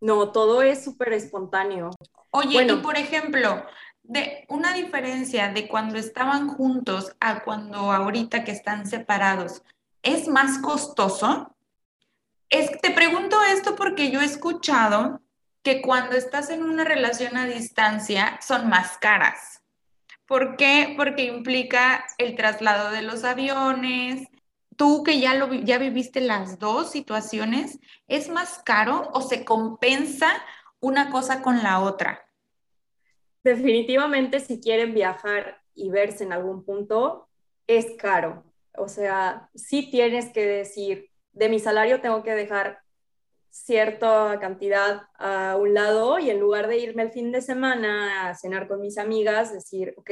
No, 0.02 0.32
todo 0.32 0.62
es 0.62 0.84
súper 0.84 1.14
espontáneo. 1.14 1.92
Oye, 2.30 2.62
y 2.62 2.76
por 2.82 2.98
ejemplo, 2.98 3.66
de 4.04 4.46
una 4.50 4.74
diferencia 4.74 5.48
de 5.48 5.70
cuando 5.70 5.98
estaban 5.98 6.50
juntos 6.50 7.16
a 7.22 7.42
cuando 7.44 7.92
ahorita 7.92 8.44
que 8.44 8.52
están 8.52 8.86
separados, 8.86 9.64
¿es 10.02 10.28
más 10.28 10.60
costoso? 10.60 11.56
Es, 12.50 12.70
te 12.82 12.92
pregunto 12.92 13.42
esto 13.44 13.76
porque 13.76 14.12
yo 14.12 14.20
he 14.20 14.26
escuchado 14.26 15.23
que 15.63 15.82
cuando 15.82 16.15
estás 16.15 16.50
en 16.50 16.62
una 16.62 16.84
relación 16.84 17.38
a 17.38 17.48
distancia 17.48 18.38
son 18.41 18.70
más 18.70 18.98
caras. 18.98 19.63
¿Por 20.27 20.58
qué? 20.58 20.93
Porque 20.98 21.24
implica 21.24 22.05
el 22.17 22.36
traslado 22.36 22.91
de 22.91 23.01
los 23.01 23.24
aviones, 23.24 24.27
tú 24.75 25.03
que 25.03 25.20
ya, 25.20 25.36
lo, 25.36 25.53
ya 25.53 25.77
viviste 25.77 26.22
las 26.22 26.60
dos 26.60 26.91
situaciones, 26.91 27.79
¿es 28.08 28.29
más 28.29 28.60
caro 28.60 29.10
o 29.13 29.22
se 29.22 29.46
compensa 29.46 30.32
una 30.79 31.10
cosa 31.10 31.41
con 31.41 31.63
la 31.63 31.79
otra? 31.79 32.25
Definitivamente 33.43 34.39
si 34.39 34.60
quieren 34.60 34.93
viajar 34.93 35.62
y 35.75 35.89
verse 35.89 36.24
en 36.24 36.34
algún 36.34 36.63
punto, 36.63 37.29
es 37.67 37.96
caro. 37.98 38.43
O 38.75 38.88
sea, 38.88 39.50
sí 39.55 39.89
tienes 39.91 40.32
que 40.32 40.46
decir, 40.46 41.10
de 41.32 41.50
mi 41.50 41.60
salario 41.60 42.01
tengo 42.01 42.24
que 42.24 42.34
dejar 42.34 42.83
cierta 43.53 44.39
cantidad 44.41 45.03
a 45.19 45.55
un 45.60 45.75
lado 45.75 46.17
y 46.17 46.31
en 46.31 46.39
lugar 46.39 46.67
de 46.67 46.79
irme 46.79 47.03
el 47.03 47.12
fin 47.12 47.31
de 47.31 47.41
semana 47.41 48.27
a 48.27 48.36
cenar 48.36 48.67
con 48.67 48.81
mis 48.81 48.98
amigas, 48.98 49.53
decir, 49.53 49.93
ok, 49.95 50.10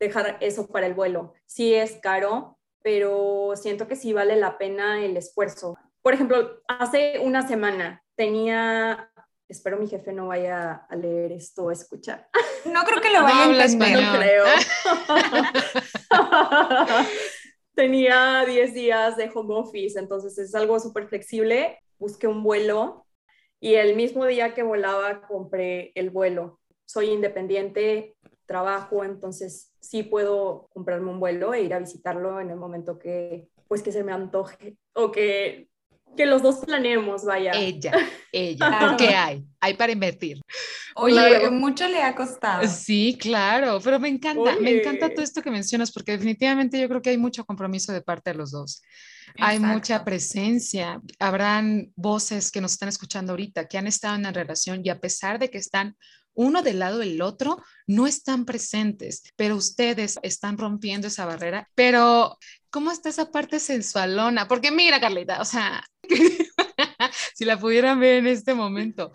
dejar 0.00 0.38
eso 0.40 0.66
para 0.66 0.86
el 0.86 0.94
vuelo. 0.94 1.34
Sí 1.44 1.74
es 1.74 1.98
caro, 2.00 2.58
pero 2.82 3.52
siento 3.56 3.86
que 3.86 3.94
sí 3.94 4.14
vale 4.14 4.36
la 4.36 4.56
pena 4.56 5.04
el 5.04 5.18
esfuerzo. 5.18 5.76
Por 6.00 6.14
ejemplo, 6.14 6.62
hace 6.66 7.18
una 7.18 7.46
semana 7.46 8.02
tenía 8.14 9.12
espero 9.48 9.78
mi 9.78 9.86
jefe 9.86 10.12
no 10.12 10.28
vaya 10.28 10.86
a 10.88 10.96
leer 10.96 11.32
esto 11.32 11.64
o 11.64 11.70
escuchar. 11.70 12.28
No 12.64 12.82
creo 12.82 13.00
que 13.00 13.10
lo 13.10 13.22
vaya 13.22 13.44
a 13.44 13.64
entender. 13.64 14.02
No 14.02 14.18
creo. 14.18 14.44
Tenía 17.76 18.44
10 18.44 18.74
días 18.74 19.16
de 19.16 19.30
home 19.32 19.54
office, 19.54 19.96
entonces 19.96 20.36
es 20.36 20.52
algo 20.52 20.80
súper 20.80 21.06
flexible. 21.06 21.78
Busqué 21.98 22.26
un 22.26 22.42
vuelo 22.42 23.06
y 23.60 23.74
el 23.74 23.96
mismo 23.96 24.26
día 24.26 24.54
que 24.54 24.62
volaba 24.62 25.22
compré 25.26 25.92
el 25.94 26.10
vuelo. 26.10 26.60
Soy 26.84 27.10
independiente, 27.10 28.16
trabajo, 28.46 29.04
entonces 29.04 29.72
sí 29.80 30.02
puedo 30.02 30.68
comprarme 30.72 31.10
un 31.10 31.20
vuelo 31.20 31.54
e 31.54 31.62
ir 31.62 31.74
a 31.74 31.78
visitarlo 31.78 32.40
en 32.40 32.50
el 32.50 32.56
momento 32.56 32.98
que 32.98 33.48
pues 33.68 33.82
que 33.82 33.90
se 33.90 34.04
me 34.04 34.12
antoje 34.12 34.76
o 34.94 35.10
que 35.10 35.68
que 36.16 36.26
los 36.26 36.42
dos 36.42 36.56
planeemos, 36.64 37.24
vaya. 37.24 37.52
Ella, 37.54 37.92
ella, 38.32 38.78
porque 38.80 39.08
hay, 39.08 39.44
hay 39.60 39.74
para 39.74 39.92
invertir. 39.92 40.40
Oye, 40.94 41.50
mucho 41.50 41.86
le 41.88 42.02
ha 42.02 42.14
costado. 42.14 42.66
Sí, 42.66 43.16
claro, 43.20 43.78
pero 43.84 44.00
me 44.00 44.08
encanta, 44.08 44.56
me 44.60 44.78
encanta 44.78 45.12
todo 45.12 45.22
esto 45.22 45.42
que 45.42 45.50
mencionas, 45.50 45.92
porque 45.92 46.12
definitivamente 46.12 46.80
yo 46.80 46.88
creo 46.88 47.02
que 47.02 47.10
hay 47.10 47.18
mucho 47.18 47.44
compromiso 47.44 47.92
de 47.92 48.00
parte 48.00 48.30
de 48.30 48.36
los 48.36 48.50
dos. 48.50 48.82
Hay 49.38 49.58
mucha 49.58 50.04
presencia. 50.04 51.00
Habrán 51.18 51.92
voces 51.96 52.50
que 52.50 52.60
nos 52.60 52.72
están 52.72 52.88
escuchando 52.88 53.32
ahorita 53.32 53.66
que 53.66 53.78
han 53.78 53.86
estado 53.86 54.16
en 54.16 54.22
la 54.22 54.32
relación 54.32 54.80
y 54.84 54.90
a 54.90 55.00
pesar 55.00 55.38
de 55.38 55.50
que 55.50 55.58
están 55.58 55.96
uno 56.36 56.62
del 56.62 56.78
lado 56.78 56.98
del 56.98 57.22
otro, 57.22 57.62
no 57.86 58.06
están 58.06 58.44
presentes, 58.44 59.22
pero 59.36 59.56
ustedes 59.56 60.18
están 60.22 60.58
rompiendo 60.58 61.08
esa 61.08 61.24
barrera. 61.24 61.68
Pero, 61.74 62.38
¿cómo 62.70 62.90
está 62.90 63.08
esa 63.08 63.30
parte 63.30 63.58
sensualona? 63.58 64.46
Porque 64.46 64.70
mira, 64.70 65.00
Carlita, 65.00 65.40
o 65.40 65.44
sea, 65.46 65.82
si 67.34 67.44
la 67.44 67.58
pudieran 67.58 68.00
ver 68.00 68.16
en 68.16 68.26
este 68.26 68.54
momento. 68.54 69.12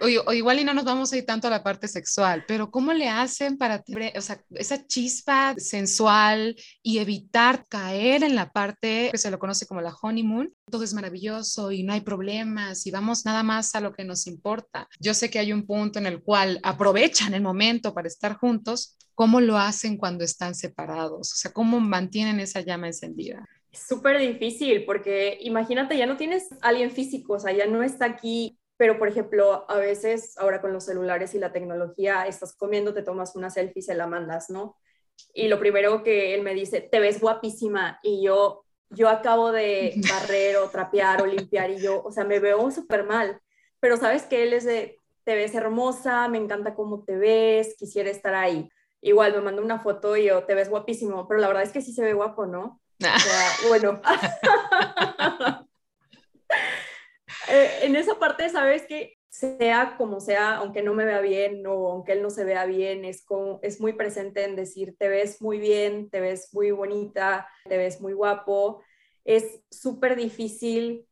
O, 0.00 0.32
igual 0.32 0.58
y 0.58 0.64
no 0.64 0.74
nos 0.74 0.84
vamos 0.84 1.12
a 1.12 1.24
tanto 1.24 1.46
a 1.46 1.50
la 1.50 1.62
parte 1.62 1.86
sexual, 1.86 2.44
pero 2.48 2.70
¿cómo 2.70 2.92
le 2.92 3.08
hacen 3.08 3.56
para 3.56 3.84
o 4.16 4.20
sea, 4.20 4.42
esa 4.50 4.84
chispa 4.86 5.54
sensual 5.56 6.56
y 6.82 6.98
evitar 6.98 7.66
caer 7.68 8.24
en 8.24 8.34
la 8.34 8.50
parte 8.50 9.10
que 9.12 9.18
se 9.18 9.30
lo 9.30 9.38
conoce 9.38 9.66
como 9.66 9.80
la 9.80 9.94
honeymoon? 10.00 10.52
Todo 10.70 10.82
es 10.82 10.94
maravilloso 10.94 11.70
y 11.70 11.82
no 11.84 11.92
hay 11.92 12.00
problemas 12.00 12.86
y 12.86 12.90
vamos 12.90 13.24
nada 13.24 13.42
más 13.42 13.74
a 13.74 13.80
lo 13.80 13.92
que 13.92 14.04
nos 14.04 14.26
importa. 14.26 14.88
Yo 14.98 15.14
sé 15.14 15.30
que 15.30 15.38
hay 15.38 15.52
un 15.52 15.66
punto 15.66 15.98
en 15.98 16.06
el 16.06 16.22
cual 16.22 16.58
aprovechan 16.62 17.34
el 17.34 17.42
momento 17.42 17.94
para 17.94 18.08
estar 18.08 18.36
juntos. 18.36 18.96
¿Cómo 19.14 19.40
lo 19.40 19.58
hacen 19.58 19.98
cuando 19.98 20.24
están 20.24 20.54
separados? 20.54 21.32
O 21.32 21.36
sea, 21.36 21.52
¿cómo 21.52 21.78
mantienen 21.78 22.40
esa 22.40 22.60
llama 22.60 22.88
encendida? 22.88 23.46
Súper 23.72 24.18
difícil 24.18 24.84
porque 24.84 25.38
imagínate, 25.40 25.96
ya 25.96 26.04
no 26.04 26.18
tienes 26.18 26.50
alguien 26.60 26.90
físico, 26.90 27.34
o 27.34 27.38
sea, 27.38 27.52
ya 27.52 27.66
no 27.66 27.82
está 27.82 28.04
aquí, 28.04 28.58
pero 28.76 28.98
por 28.98 29.08
ejemplo, 29.08 29.64
a 29.70 29.76
veces 29.78 30.36
ahora 30.38 30.60
con 30.60 30.74
los 30.74 30.84
celulares 30.84 31.34
y 31.34 31.38
la 31.38 31.52
tecnología, 31.52 32.26
estás 32.26 32.54
comiendo, 32.54 32.92
te 32.92 33.02
tomas 33.02 33.34
una 33.34 33.48
selfie 33.48 33.80
se 33.80 33.94
la 33.94 34.06
mandas, 34.06 34.50
¿no? 34.50 34.76
Y 35.32 35.48
lo 35.48 35.58
primero 35.58 36.02
que 36.02 36.34
él 36.34 36.42
me 36.42 36.54
dice, 36.54 36.82
te 36.82 37.00
ves 37.00 37.20
guapísima, 37.20 37.98
y 38.02 38.22
yo, 38.22 38.64
yo 38.90 39.08
acabo 39.08 39.52
de 39.52 39.94
barrer 40.10 40.58
o 40.58 40.68
trapear 40.68 41.22
o 41.22 41.26
limpiar, 41.26 41.70
y 41.70 41.80
yo, 41.80 42.02
o 42.02 42.12
sea, 42.12 42.24
me 42.24 42.40
veo 42.40 42.70
súper 42.70 43.04
mal, 43.04 43.40
pero 43.80 43.96
sabes 43.96 44.24
que 44.24 44.42
él 44.42 44.52
es 44.52 44.64
de, 44.64 44.96
te 45.24 45.34
ves 45.34 45.54
hermosa, 45.54 46.28
me 46.28 46.38
encanta 46.38 46.74
cómo 46.74 47.04
te 47.04 47.16
ves, 47.16 47.74
quisiera 47.78 48.10
estar 48.10 48.34
ahí. 48.34 48.68
Igual 49.00 49.32
me 49.32 49.40
manda 49.40 49.62
una 49.62 49.80
foto 49.80 50.16
y 50.16 50.26
yo, 50.26 50.44
te 50.44 50.54
ves 50.54 50.68
guapísimo, 50.68 51.26
pero 51.26 51.40
la 51.40 51.48
verdad 51.48 51.62
es 51.62 51.72
que 51.72 51.80
sí 51.80 51.92
se 51.92 52.02
ve 52.04 52.12
guapo, 52.12 52.46
¿no? 52.46 52.81
Bueno. 53.68 54.00
Eh, 57.48 57.80
en 57.82 57.96
esa 57.96 58.18
parte, 58.18 58.48
sabes 58.50 58.86
que 58.86 59.16
sea 59.28 59.96
como 59.96 60.20
sea, 60.20 60.56
aunque 60.56 60.82
no 60.82 60.92
me 60.94 61.04
vea 61.04 61.20
bien 61.20 61.66
o 61.66 61.90
aunque 61.90 62.12
él 62.12 62.22
no 62.22 62.30
se 62.30 62.44
vea 62.44 62.66
bien, 62.66 63.04
es, 63.04 63.24
como, 63.24 63.60
es 63.62 63.80
muy 63.80 63.94
presente 63.94 64.44
en 64.44 64.56
decir, 64.56 64.94
te 64.98 65.08
ves 65.08 65.40
muy 65.40 65.58
bien, 65.58 66.10
te 66.10 66.20
ves 66.20 66.50
muy 66.52 66.70
bonita, 66.70 67.48
te 67.68 67.78
ves 67.78 68.00
muy 68.00 68.12
guapo. 68.12 68.82
Es 69.24 69.60
súper 69.70 70.16
difícil 70.16 71.06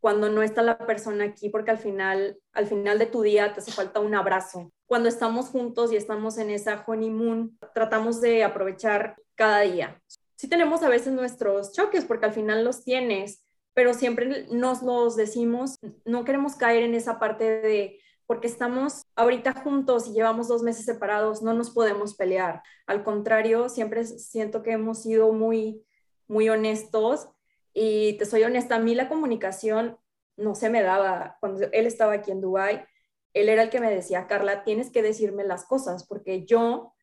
cuando 0.00 0.28
no 0.28 0.42
está 0.42 0.60
la 0.60 0.76
persona 0.76 1.24
aquí 1.24 1.48
porque 1.48 1.70
al 1.70 1.78
final, 1.78 2.38
al 2.52 2.66
final 2.66 2.98
de 2.98 3.06
tu 3.06 3.22
día 3.22 3.54
te 3.54 3.60
hace 3.60 3.72
falta 3.72 4.00
un 4.00 4.14
abrazo. 4.14 4.70
Cuando 4.86 5.08
estamos 5.08 5.48
juntos 5.48 5.90
y 5.92 5.96
estamos 5.96 6.36
en 6.36 6.50
esa 6.50 6.84
honeymoon, 6.86 7.58
tratamos 7.72 8.20
de 8.20 8.44
aprovechar 8.44 9.16
cada 9.34 9.60
día 9.60 10.02
sí 10.44 10.50
tenemos 10.50 10.82
a 10.82 10.90
veces 10.90 11.14
nuestros 11.14 11.72
choques 11.72 12.04
porque 12.04 12.26
al 12.26 12.34
final 12.34 12.64
los 12.64 12.84
tienes, 12.84 13.42
pero 13.72 13.94
siempre 13.94 14.46
nos 14.50 14.82
los 14.82 15.16
decimos, 15.16 15.76
no 16.04 16.26
queremos 16.26 16.54
caer 16.56 16.82
en 16.82 16.94
esa 16.94 17.18
parte 17.18 17.44
de 17.62 17.98
porque 18.26 18.46
estamos 18.46 19.04
ahorita 19.16 19.54
juntos 19.62 20.06
y 20.06 20.12
llevamos 20.12 20.48
dos 20.48 20.62
meses 20.62 20.84
separados, 20.84 21.42
no 21.42 21.54
nos 21.54 21.70
podemos 21.70 22.14
pelear. 22.14 22.62
Al 22.86 23.04
contrario, 23.04 23.70
siempre 23.70 24.04
siento 24.04 24.62
que 24.62 24.72
hemos 24.72 25.02
sido 25.02 25.32
muy, 25.32 25.82
muy 26.28 26.50
honestos 26.50 27.26
y 27.72 28.18
te 28.18 28.26
soy 28.26 28.42
honesta, 28.42 28.76
a 28.76 28.80
mí 28.80 28.94
la 28.94 29.08
comunicación 29.08 29.96
no 30.36 30.54
se 30.54 30.68
me 30.68 30.82
daba. 30.82 31.38
Cuando 31.40 31.68
él 31.72 31.86
estaba 31.86 32.12
aquí 32.12 32.32
en 32.32 32.42
Dubai, 32.42 32.84
él 33.32 33.48
era 33.48 33.62
el 33.62 33.70
que 33.70 33.80
me 33.80 33.90
decía, 33.90 34.26
Carla, 34.26 34.62
tienes 34.62 34.90
que 34.90 35.02
decirme 35.02 35.44
las 35.44 35.64
cosas 35.64 36.06
porque 36.06 36.44
yo 36.44 36.93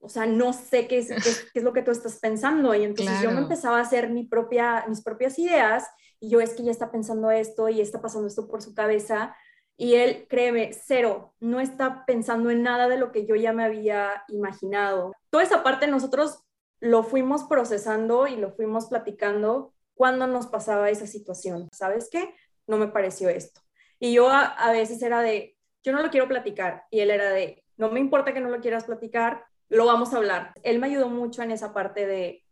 o 0.00 0.08
sea, 0.08 0.26
no 0.26 0.52
sé 0.52 0.86
qué 0.86 0.98
es, 0.98 1.08
qué, 1.08 1.58
es 1.58 1.64
lo 1.64 1.72
que 1.72 1.82
tú 1.82 1.90
estás 1.90 2.18
pensando. 2.18 2.74
Y 2.74 2.84
entonces 2.84 3.20
yo 3.22 3.30
me 3.30 3.40
empezaba 3.40 3.78
a 3.78 3.82
hacer 3.82 4.10
mi 4.10 4.24
propia, 4.24 4.84
mis 4.88 5.02
propias 5.02 5.38
ideas 5.38 5.86
y 6.20 6.30
yo 6.30 6.40
es 6.40 6.54
que 6.54 6.64
ya 6.64 6.70
está 6.70 6.90
pensando 6.90 7.30
esto 7.30 7.68
y 7.68 7.80
está 7.80 8.00
pasando 8.00 8.28
esto 8.28 8.48
por 8.48 8.62
su 8.62 8.74
cabeza. 8.74 9.36
Y 9.76 9.94
él, 9.94 10.26
créeme, 10.28 10.72
cero, 10.72 11.34
no 11.40 11.60
está 11.60 12.04
pensando 12.04 12.50
en 12.50 12.62
nada 12.62 12.88
de 12.88 12.98
lo 12.98 13.12
que 13.12 13.26
yo 13.26 13.36
ya 13.36 13.52
me 13.52 13.64
había 13.64 14.24
imaginado. 14.28 15.12
Toda 15.30 15.44
esa 15.44 15.62
parte 15.62 15.86
nosotros 15.86 16.42
lo 16.80 17.02
fuimos 17.02 17.44
procesando 17.44 18.26
y 18.26 18.36
lo 18.36 18.52
fuimos 18.52 18.86
platicando 18.86 19.72
cuando 19.94 20.26
nos 20.26 20.46
pasaba 20.46 20.90
esa 20.90 21.06
situación. 21.06 21.68
¿Sabes 21.72 22.08
qué? 22.10 22.34
No 22.66 22.76
me 22.76 22.88
pareció 22.88 23.28
esto. 23.28 23.60
Y 24.00 24.12
yo 24.12 24.30
a, 24.30 24.44
a 24.46 24.72
veces 24.72 25.02
era 25.02 25.22
de, 25.22 25.56
yo 25.82 25.92
no 25.92 26.02
lo 26.02 26.10
quiero 26.10 26.28
platicar. 26.28 26.84
Y 26.90 27.00
él 27.00 27.10
era 27.10 27.30
de, 27.30 27.64
no 27.76 27.90
me 27.90 28.00
importa 28.00 28.32
que 28.32 28.40
no 28.40 28.48
lo 28.48 28.60
quieras 28.60 28.84
platicar, 28.84 29.44
lo 29.68 29.86
vamos 29.86 30.12
a 30.12 30.18
hablar. 30.18 30.52
Él 30.62 30.78
me 30.78 30.86
ayudó 30.86 31.08
mucho 31.08 31.42
en 31.42 31.50
esa 31.50 31.72
parte 31.72 32.06
de 32.06 32.44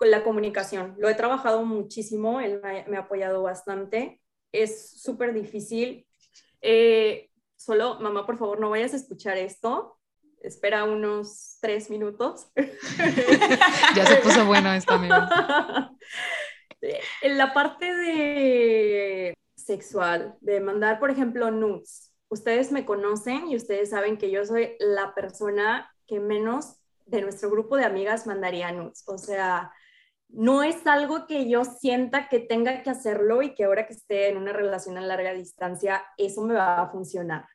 la 0.00 0.24
comunicación. 0.24 0.94
Lo 0.98 1.08
he 1.08 1.14
trabajado 1.14 1.64
muchísimo, 1.64 2.40
él 2.40 2.60
me, 2.62 2.96
ha 2.96 3.00
apoyado 3.00 3.42
bastante. 3.42 4.20
Es 4.52 5.00
súper 5.00 5.32
difícil. 5.32 6.06
Eh, 6.60 7.30
solo, 7.56 8.00
mamá, 8.00 8.26
por 8.26 8.38
favor, 8.38 8.60
no 8.60 8.70
vayas 8.70 8.94
a 8.94 8.96
escuchar 8.96 9.36
esto. 9.36 9.98
Espera 10.42 10.84
unos 10.84 11.58
tres 11.60 11.90
minutos. 11.90 12.50
ya 13.94 14.06
se 14.06 14.16
puso 14.16 14.46
bueno 14.46 14.72
esto, 14.72 14.94
amigo. 14.94 15.16
En 17.22 17.36
la 17.38 17.52
parte 17.52 17.94
de 17.94 19.36
sexual, 19.54 20.34
de 20.40 20.60
mandar, 20.60 20.98
por 20.98 21.10
ejemplo, 21.10 21.50
nudes. 21.50 22.12
Ustedes 22.28 22.72
me 22.72 22.86
conocen 22.86 23.48
y 23.48 23.56
ustedes 23.56 23.90
saben 23.90 24.16
que 24.16 24.30
yo 24.30 24.44
soy 24.46 24.76
la 24.78 25.14
persona 25.14 25.90
que 26.10 26.18
menos 26.18 26.76
de 27.06 27.22
nuestro 27.22 27.50
grupo 27.50 27.76
de 27.76 27.84
amigas 27.84 28.26
mandaría 28.26 28.72
nudes. 28.72 29.04
O 29.06 29.16
sea, 29.16 29.72
no 30.28 30.64
es 30.64 30.84
algo 30.88 31.26
que 31.28 31.48
yo 31.48 31.64
sienta 31.64 32.28
que 32.28 32.40
tenga 32.40 32.82
que 32.82 32.90
hacerlo 32.90 33.42
y 33.42 33.54
que 33.54 33.64
ahora 33.64 33.86
que 33.86 33.92
esté 33.92 34.28
en 34.28 34.36
una 34.36 34.52
relación 34.52 34.98
a 34.98 35.00
larga 35.00 35.32
distancia, 35.32 36.04
eso 36.18 36.42
me 36.42 36.54
va 36.54 36.82
a 36.82 36.90
funcionar. 36.90 37.46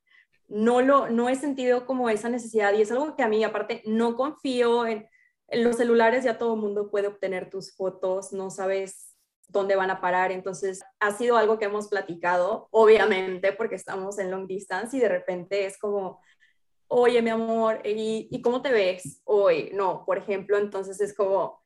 No, 0.47 0.81
lo, 0.81 1.09
no 1.09 1.27
he 1.27 1.35
sentido 1.35 1.85
como 1.85 2.09
esa 2.09 2.29
necesidad 2.29 2.73
y 2.73 2.81
es 2.81 2.91
algo 2.91 3.15
que 3.17 3.23
a 3.23 3.27
mí 3.27 3.43
aparte 3.43 3.83
no 3.85 4.15
confío 4.15 4.87
en, 4.87 5.07
en 5.47 5.63
los 5.63 5.75
celulares, 5.75 6.23
ya 6.23 6.37
todo 6.37 6.53
el 6.53 6.61
mundo 6.61 6.89
puede 6.89 7.07
obtener 7.07 7.49
tus 7.49 7.75
fotos, 7.75 8.31
no 8.31 8.49
sabes 8.49 9.15
dónde 9.47 9.75
van 9.75 9.91
a 9.91 10.01
parar, 10.01 10.31
entonces 10.31 10.83
ha 10.99 11.11
sido 11.11 11.37
algo 11.37 11.59
que 11.59 11.65
hemos 11.65 11.87
platicado, 11.87 12.67
obviamente 12.71 13.51
porque 13.53 13.75
estamos 13.75 14.17
en 14.19 14.31
long 14.31 14.47
distance 14.47 14.95
y 14.95 14.99
de 14.99 15.09
repente 15.09 15.65
es 15.65 15.77
como, 15.77 16.21
oye, 16.87 17.21
mi 17.21 17.29
amor, 17.29 17.81
¿y, 17.83 18.41
cómo 18.41 18.61
te 18.61 18.71
ves 18.71 19.21
hoy? 19.23 19.71
No, 19.73 20.03
por 20.05 20.17
ejemplo, 20.17 20.57
entonces 20.57 20.99
es 21.01 21.13
como, 21.13 21.63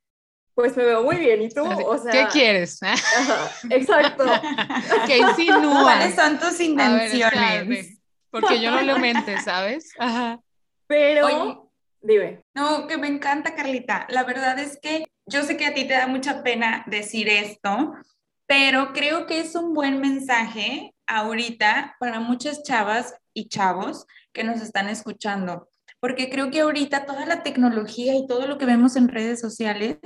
pues 0.53 0.75
me 0.75 0.83
veo 0.83 1.03
muy 1.03 1.17
bien, 1.17 1.41
¿y 1.41 1.49
tú? 1.49 1.63
O 1.63 1.97
sea, 1.97 2.11
¿Qué 2.11 2.27
quieres? 2.31 2.79
exacto. 3.69 4.25
¿Qué 5.07 5.17
insinúas? 5.37 5.83
¿Cuáles 5.83 6.15
son 6.15 6.39
tus 6.39 6.59
intenciones? 6.59 7.97
porque 8.31 8.61
yo 8.61 8.69
no 8.69 8.81
lo 8.81 8.99
mente, 8.99 9.39
¿sabes? 9.41 9.91
Ajá. 9.97 10.39
Pero, 10.85 11.71
dime. 12.01 12.43
No, 12.53 12.85
que 12.87 12.97
me 12.97 13.07
encanta, 13.07 13.55
Carlita. 13.55 14.05
La 14.09 14.23
verdad 14.23 14.59
es 14.59 14.79
que 14.79 15.05
yo 15.25 15.43
sé 15.43 15.57
que 15.57 15.65
a 15.65 15.73
ti 15.73 15.85
te 15.85 15.93
da 15.95 16.07
mucha 16.07 16.43
pena 16.43 16.83
decir 16.87 17.27
esto, 17.27 17.95
pero 18.45 18.93
creo 18.93 19.25
que 19.25 19.39
es 19.39 19.55
un 19.55 19.73
buen 19.73 19.99
mensaje 19.99 20.93
ahorita 21.07 21.95
para 21.99 22.19
muchas 22.19 22.63
chavas 22.63 23.15
y 23.33 23.47
chavos 23.47 24.05
que 24.33 24.43
nos 24.43 24.61
están 24.61 24.89
escuchando, 24.89 25.69
porque 25.99 26.29
creo 26.29 26.51
que 26.51 26.61
ahorita 26.61 27.05
toda 27.05 27.25
la 27.25 27.43
tecnología 27.43 28.15
y 28.15 28.27
todo 28.27 28.47
lo 28.47 28.57
que 28.57 28.65
vemos 28.65 28.95
en 28.95 29.07
redes 29.07 29.39
sociales 29.39 29.97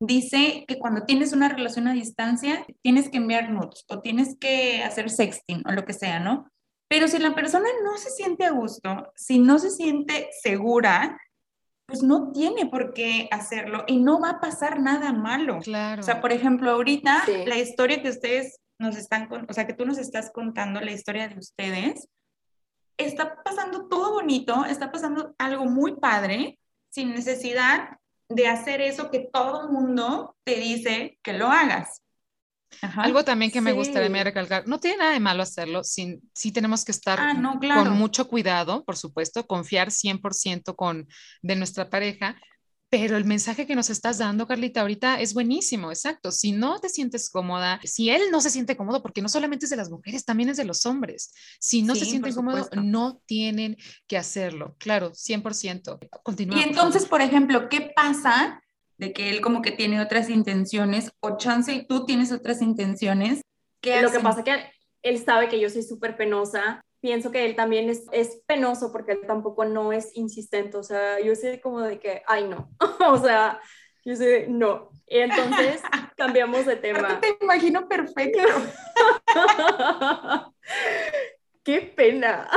dice 0.00 0.64
que 0.66 0.78
cuando 0.78 1.04
tienes 1.04 1.32
una 1.32 1.48
relación 1.48 1.88
a 1.88 1.92
distancia 1.92 2.64
tienes 2.82 3.08
que 3.08 3.18
enviar 3.18 3.50
nudes 3.50 3.84
o 3.88 4.00
tienes 4.00 4.36
que 4.38 4.82
hacer 4.82 5.10
sexting 5.10 5.62
o 5.66 5.72
lo 5.72 5.84
que 5.84 5.92
sea, 5.92 6.20
¿no? 6.20 6.50
Pero 6.88 7.08
si 7.08 7.18
la 7.18 7.34
persona 7.34 7.68
no 7.84 7.98
se 7.98 8.10
siente 8.10 8.44
a 8.44 8.50
gusto, 8.50 9.12
si 9.14 9.38
no 9.38 9.58
se 9.58 9.70
siente 9.70 10.28
segura, 10.42 11.20
pues 11.86 12.02
no 12.02 12.32
tiene 12.32 12.66
por 12.66 12.94
qué 12.94 13.28
hacerlo 13.30 13.84
y 13.86 13.98
no 13.98 14.20
va 14.20 14.30
a 14.30 14.40
pasar 14.40 14.80
nada 14.80 15.12
malo. 15.12 15.58
Claro. 15.60 16.00
O 16.00 16.04
sea, 16.04 16.20
por 16.20 16.32
ejemplo, 16.32 16.70
ahorita 16.70 17.24
la 17.46 17.58
historia 17.58 18.02
que 18.02 18.10
ustedes 18.10 18.60
nos 18.78 18.96
están, 18.96 19.28
o 19.48 19.52
sea, 19.52 19.66
que 19.66 19.74
tú 19.74 19.84
nos 19.84 19.98
estás 19.98 20.30
contando, 20.30 20.80
la 20.80 20.92
historia 20.92 21.28
de 21.28 21.38
ustedes, 21.38 22.08
está 22.98 23.42
pasando 23.42 23.88
todo 23.88 24.12
bonito, 24.12 24.64
está 24.64 24.92
pasando 24.92 25.34
algo 25.38 25.64
muy 25.64 25.96
padre, 25.96 26.58
sin 26.90 27.14
necesidad 27.14 27.96
de 28.28 28.48
hacer 28.48 28.80
eso 28.80 29.10
que 29.10 29.28
todo 29.32 29.70
mundo 29.70 30.36
te 30.44 30.56
dice 30.56 31.18
que 31.22 31.32
lo 31.32 31.48
hagas. 31.48 32.02
Algo 32.96 33.24
también 33.24 33.50
que 33.50 33.62
me 33.62 33.72
gustaría 33.72 34.24
recalcar, 34.24 34.68
no 34.68 34.78
tiene 34.78 34.98
nada 34.98 35.12
de 35.12 35.20
malo 35.20 35.42
hacerlo, 35.42 35.82
sin, 35.82 36.20
sí 36.34 36.52
tenemos 36.52 36.84
que 36.84 36.92
estar 36.92 37.18
ah, 37.18 37.58
con 37.74 37.90
mucho 37.96 38.28
cuidado, 38.28 38.84
por 38.84 38.96
supuesto, 38.96 39.46
confiar 39.46 39.88
100% 39.88 40.76
con, 40.76 41.08
de 41.40 41.56
nuestra 41.56 41.88
pareja, 41.88 42.36
pero 42.90 43.16
el 43.16 43.24
mensaje 43.24 43.66
que 43.66 43.74
nos 43.74 43.90
estás 43.90 44.18
dando, 44.18 44.46
Carlita, 44.46 44.80
ahorita 44.80 45.20
es 45.20 45.34
buenísimo, 45.34 45.90
exacto. 45.90 46.30
Si 46.30 46.52
no 46.52 46.78
te 46.80 46.88
sientes 46.88 47.28
cómoda, 47.28 47.80
si 47.84 48.08
él 48.08 48.22
no 48.30 48.40
se 48.40 48.50
siente 48.50 48.76
cómodo, 48.76 49.02
porque 49.02 49.20
no 49.20 49.28
solamente 49.28 49.66
es 49.66 49.70
de 49.70 49.76
las 49.76 49.90
mujeres, 49.90 50.24
también 50.24 50.48
es 50.48 50.56
de 50.56 50.64
los 50.64 50.86
hombres. 50.86 51.32
Si 51.60 51.82
no 51.82 51.94
se 51.94 52.06
sienten 52.06 52.34
cómodos, 52.34 52.70
no 52.82 53.20
tienen 53.26 53.76
que 54.06 54.16
hacerlo. 54.16 54.74
Claro, 54.78 55.12
100%. 55.12 55.98
Continúa. 56.22 56.58
Y 56.58 56.62
entonces, 56.62 57.04
por 57.04 57.20
ejemplo, 57.20 57.68
¿qué 57.68 57.92
pasa 57.94 58.62
de 58.96 59.12
que 59.12 59.30
él 59.30 59.42
como 59.42 59.60
que 59.60 59.72
tiene 59.72 60.00
otras 60.00 60.30
intenciones 60.30 61.10
o 61.20 61.36
chance 61.36 61.72
y 61.72 61.86
tú 61.86 62.06
tienes 62.06 62.32
otras 62.32 62.62
intenciones? 62.62 63.42
¿Qué 63.82 64.00
Lo 64.00 64.10
que 64.10 64.20
pasa 64.20 64.40
es 64.40 64.44
que 64.44 64.72
él 65.02 65.22
sabe 65.22 65.48
que 65.48 65.60
yo 65.60 65.68
soy 65.68 65.82
súper 65.82 66.16
penosa 66.16 66.82
pienso 67.00 67.30
que 67.30 67.44
él 67.44 67.54
también 67.56 67.88
es, 67.88 68.06
es, 68.12 68.42
penoso 68.46 68.92
porque 68.92 69.12
él 69.12 69.20
tampoco 69.26 69.64
no 69.64 69.92
es 69.92 70.16
insistente, 70.16 70.76
o 70.76 70.82
sea, 70.82 71.20
yo 71.20 71.34
sé 71.34 71.60
como 71.60 71.80
de 71.80 71.98
que, 71.98 72.22
ay 72.26 72.48
no, 72.48 72.70
o 73.08 73.18
sea, 73.18 73.60
yo 74.04 74.16
sé, 74.16 74.46
no. 74.48 74.90
Y 75.06 75.18
entonces 75.18 75.82
cambiamos 76.16 76.64
de 76.64 76.76
tema. 76.76 77.20
Te 77.20 77.36
imagino 77.42 77.86
perfecto. 77.88 78.42
Qué 81.62 81.80
pena. 81.82 82.48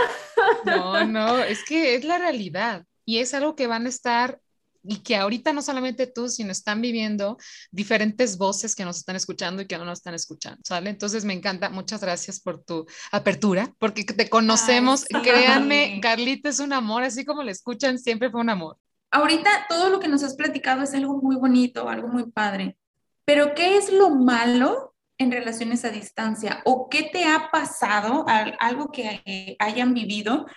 No, 0.64 1.06
no, 1.06 1.40
es 1.40 1.66
que 1.66 1.96
es 1.96 2.06
la 2.06 2.18
realidad 2.18 2.86
y 3.04 3.20
es 3.20 3.34
algo 3.34 3.58
que 3.58 3.68
van 3.68 3.86
a 3.86 3.90
estar 3.90 4.40
y 4.84 4.98
que 4.98 5.16
ahorita 5.16 5.54
no 5.54 5.62
solamente 5.62 6.08
tú, 6.08 6.30
sino 6.30 6.52
están 6.52 6.82
viviendo 6.82 7.38
diferentes 7.72 8.38
voces 8.38 8.76
que 8.76 8.86
nos 8.86 8.98
están 8.98 9.16
escuchando 9.16 9.62
y 9.62 9.68
que 9.68 9.78
no 9.78 9.86
nos 9.86 10.00
están 10.00 10.14
escuchando, 10.14 10.60
¿sale? 10.64 10.90
Entonces 10.90 11.26
me 11.26 11.34
encanta, 11.34 11.70
muchas 11.70 12.02
gracias 12.02 12.40
por 12.40 12.64
tu 12.64 12.86
apertura, 13.12 13.74
porque 13.80 14.04
te 14.04 14.30
conocemos, 14.30 15.06
créanme, 15.06 16.00
Carlita 16.02 16.50
es 16.50 16.60
un 16.60 16.74
amor, 16.74 17.04
así 17.04 17.26
como 17.26 17.44
le 17.44 17.52
escuchan, 17.52 18.00
siempre 18.00 18.30
fue 18.30 18.42
un 18.42 18.50
amor. 18.50 18.78
Ahorita 19.12 19.50
todo 19.68 19.90
lo 19.90 20.00
que 20.00 20.08
nos 20.08 20.24
has 20.24 20.36
platicado 20.36 20.84
es 20.84 20.94
algo 20.94 21.22
muy 21.22 21.36
bonito, 21.36 21.90
algo 21.90 22.08
muy 22.08 22.32
padre, 22.32 22.78
pero 23.26 23.54
¿qué 23.54 23.78
es 23.78 23.92
lo 23.92 24.10
malo 24.10 24.96
en 25.18 25.32
relaciones 25.32 25.86
a 25.86 25.90
distancia? 25.90 26.62
¿O 26.66 26.90
qué 26.90 27.04
te 27.04 27.26
ha 27.26 27.50
pasado, 27.52 28.26
algo 28.28 28.92
que 28.92 29.22
eh, 29.26 29.56
hayan 29.60 29.94
vivido, 29.94 30.48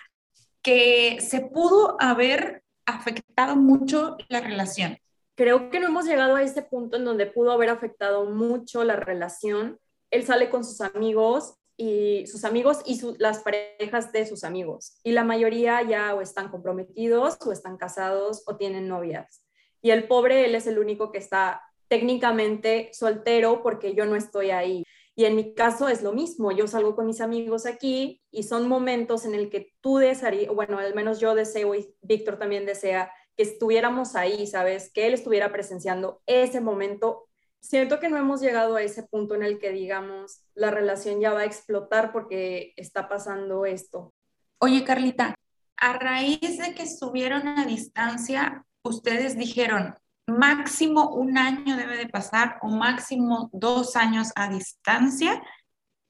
que 0.61 1.17
se 1.21 1.41
pudo 1.41 1.95
haber 1.99 2.64
afectado 2.85 3.55
mucho 3.55 4.17
la 4.29 4.41
relación? 4.41 4.97
Creo 5.35 5.69
que 5.69 5.79
no 5.79 5.87
hemos 5.87 6.05
llegado 6.05 6.35
a 6.35 6.43
ese 6.43 6.61
punto 6.61 6.97
en 6.97 7.05
donde 7.05 7.25
pudo 7.25 7.51
haber 7.51 7.69
afectado 7.69 8.25
mucho 8.25 8.83
la 8.83 8.95
relación. 8.95 9.79
Él 10.11 10.23
sale 10.23 10.49
con 10.49 10.63
sus 10.63 10.81
amigos 10.81 11.55
y 11.77 12.25
sus 12.27 12.45
amigos 12.45 12.79
y 12.85 12.99
las 13.19 13.39
parejas 13.39 14.11
de 14.13 14.25
sus 14.25 14.43
amigos. 14.43 14.97
Y 15.03 15.11
la 15.11 15.23
mayoría 15.23 15.81
ya 15.81 16.15
o 16.15 16.21
están 16.21 16.49
comprometidos 16.49 17.37
o 17.45 17.51
están 17.51 17.77
casados 17.77 18.43
o 18.47 18.55
tienen 18.55 18.87
novias. 18.87 19.43
Y 19.81 19.91
el 19.91 20.07
pobre, 20.07 20.45
él 20.45 20.55
es 20.55 20.67
el 20.67 20.79
único 20.79 21.11
que 21.11 21.17
está 21.17 21.61
técnicamente 21.87 22.89
soltero 22.93 23.61
porque 23.61 23.93
yo 23.93 24.05
no 24.05 24.15
estoy 24.15 24.51
ahí. 24.51 24.83
Y 25.17 25.25
en 25.25 25.35
mi 25.35 25.53
caso 25.53 25.87
es 25.87 26.03
lo 26.03 26.11
mismo, 26.11 26.51
yo 26.51 26.67
salgo 26.67 26.93
con 26.93 27.05
mis 27.05 27.21
amigos 27.21 27.65
aquí 27.65 28.21
y 28.31 28.43
son 28.43 28.67
momentos 28.67 29.25
en 29.25 29.33
el 29.33 29.49
que 29.49 29.73
tú 29.79 29.97
desearías, 29.97 30.53
bueno, 30.53 30.77
al 30.77 30.93
menos 30.93 31.21
yo 31.21 31.33
deseo 31.35 31.73
y 31.73 31.95
Víctor 32.01 32.37
también 32.37 32.65
desea 32.65 33.09
que 33.37 33.43
estuviéramos 33.43 34.15
ahí, 34.15 34.45
¿sabes? 34.45 34.91
Que 34.91 35.07
él 35.07 35.13
estuviera 35.13 35.51
presenciando 35.53 36.21
ese 36.25 36.59
momento. 36.59 37.29
Siento 37.61 37.99
que 37.99 38.09
no 38.09 38.17
hemos 38.17 38.41
llegado 38.41 38.75
a 38.75 38.83
ese 38.83 39.03
punto 39.03 39.35
en 39.35 39.43
el 39.43 39.57
que 39.57 39.71
digamos, 39.71 40.41
la 40.53 40.69
relación 40.69 41.21
ya 41.21 41.33
va 41.33 41.41
a 41.41 41.45
explotar 41.45 42.11
porque 42.11 42.73
está 42.75 43.07
pasando 43.07 43.65
esto. 43.65 44.13
Oye, 44.59 44.83
Carlita, 44.83 45.35
a 45.77 45.93
raíz 45.93 46.57
de 46.57 46.73
que 46.75 46.83
estuvieron 46.83 47.47
a 47.47 47.65
distancia, 47.65 48.65
ustedes 48.83 49.37
dijeron, 49.37 49.95
máximo 50.27 51.09
un 51.09 51.37
año 51.37 51.77
debe 51.77 51.97
de 51.97 52.07
pasar 52.07 52.57
o 52.61 52.67
máximo 52.67 53.49
dos 53.53 53.95
años 53.95 54.31
a 54.35 54.49
distancia 54.49 55.41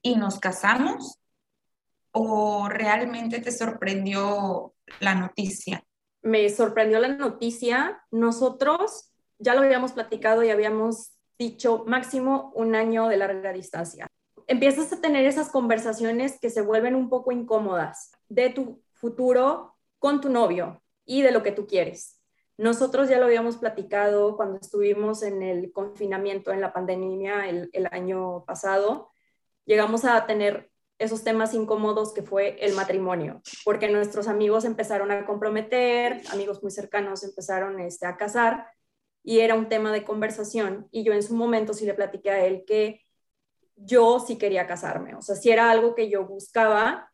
y 0.02 0.16
nos 0.16 0.38
casamos? 0.38 1.18
¿O 2.12 2.68
realmente 2.68 3.40
te 3.40 3.52
sorprendió 3.52 4.74
la 5.00 5.14
noticia? 5.14 5.84
Me 6.22 6.48
sorprendió 6.48 6.98
la 6.98 7.08
noticia. 7.08 8.02
Nosotros 8.10 9.12
ya 9.38 9.54
lo 9.54 9.62
habíamos 9.62 9.92
platicado 9.92 10.42
y 10.42 10.50
habíamos 10.50 11.12
dicho 11.38 11.84
máximo 11.86 12.52
un 12.54 12.74
año 12.74 13.08
de 13.08 13.18
larga 13.18 13.52
distancia. 13.52 14.08
Empiezas 14.46 14.92
a 14.92 15.00
tener 15.00 15.26
esas 15.26 15.50
conversaciones 15.50 16.38
que 16.40 16.50
se 16.50 16.62
vuelven 16.62 16.94
un 16.94 17.08
poco 17.08 17.32
incómodas 17.32 18.12
de 18.28 18.50
tu 18.50 18.82
futuro 18.94 19.76
con 19.98 20.20
tu 20.20 20.30
novio 20.30 20.82
y 21.04 21.22
de 21.22 21.32
lo 21.32 21.42
que 21.42 21.52
tú 21.52 21.66
quieres. 21.66 22.15
Nosotros 22.58 23.10
ya 23.10 23.18
lo 23.18 23.26
habíamos 23.26 23.58
platicado 23.58 24.36
cuando 24.36 24.58
estuvimos 24.58 25.22
en 25.22 25.42
el 25.42 25.72
confinamiento, 25.72 26.52
en 26.52 26.62
la 26.62 26.72
pandemia 26.72 27.48
el, 27.48 27.88
año 27.90 28.44
pasado. 28.46 29.10
Llegamos 29.66 30.06
a 30.06 30.26
tener 30.26 30.70
esos 30.98 31.22
temas 31.22 31.52
incómodos 31.52 32.14
que 32.14 32.22
fue 32.22 32.56
el 32.64 32.72
matrimonio, 32.72 33.42
porque 33.64 33.90
nuestros 33.90 34.26
amigos 34.28 34.64
empezaron 34.64 35.10
a 35.10 35.26
comprometer, 35.26 36.22
amigos 36.30 36.62
muy 36.62 36.70
cercanos 36.70 37.22
empezaron 37.22 37.78
este, 37.80 38.06
a 38.06 38.16
casar 38.16 38.66
y 39.22 39.40
era 39.40 39.54
un 39.54 39.68
tema 39.68 39.92
de 39.92 40.04
conversación. 40.04 40.88
Y 40.90 41.04
yo 41.04 41.12
en 41.12 41.22
su 41.22 41.34
momento 41.34 41.74
sí 41.74 41.84
le 41.84 41.92
platiqué 41.92 42.30
a 42.30 42.46
él 42.46 42.64
que 42.66 43.02
yo 43.74 44.18
sí 44.20 44.38
quería 44.38 44.66
casarme, 44.66 45.14
o 45.14 45.20
sea, 45.20 45.36
si 45.36 45.50
era 45.50 45.70
algo 45.70 45.94
que 45.94 46.08
yo 46.08 46.24
buscaba, 46.24 47.12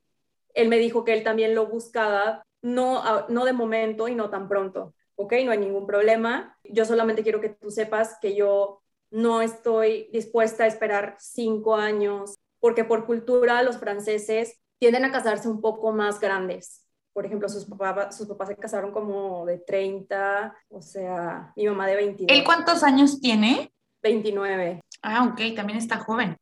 él 0.54 0.68
me 0.68 0.78
dijo 0.78 1.04
que 1.04 1.12
él 1.12 1.24
también 1.24 1.56
lo 1.56 1.66
buscaba, 1.66 2.46
no, 2.60 3.26
no 3.28 3.44
de 3.44 3.52
momento 3.52 4.06
y 4.06 4.14
no 4.14 4.30
tan 4.30 4.48
pronto, 4.48 4.94
ok, 5.16 5.34
no 5.44 5.52
hay 5.52 5.58
ningún 5.58 5.86
problema. 5.86 6.58
Yo 6.64 6.84
solamente 6.84 7.22
quiero 7.22 7.40
que 7.40 7.50
tú 7.50 7.70
sepas 7.70 8.18
que 8.20 8.34
yo 8.34 8.82
no 9.10 9.42
estoy 9.42 10.08
dispuesta 10.12 10.64
a 10.64 10.66
esperar 10.66 11.16
cinco 11.18 11.76
años, 11.76 12.34
porque 12.60 12.84
por 12.84 13.06
cultura 13.06 13.62
los 13.62 13.78
franceses 13.78 14.58
tienden 14.78 15.04
a 15.04 15.12
casarse 15.12 15.48
un 15.48 15.60
poco 15.60 15.92
más 15.92 16.18
grandes. 16.18 16.86
Por 17.12 17.26
ejemplo, 17.26 17.48
sus, 17.48 17.66
papás, 17.66 18.16
sus 18.16 18.26
papás 18.26 18.48
se 18.48 18.56
casaron 18.56 18.90
como 18.90 19.44
de 19.44 19.58
30, 19.58 20.56
o 20.70 20.80
sea, 20.80 21.52
mi 21.56 21.66
mamá 21.66 21.86
de 21.86 21.96
22. 21.96 22.36
¿Él 22.36 22.44
cuántos 22.44 22.82
años 22.82 23.20
tiene? 23.20 23.70
29. 24.02 24.80
Ah, 25.02 25.24
ok, 25.24 25.54
también 25.54 25.78
está 25.78 25.98
joven. 25.98 26.36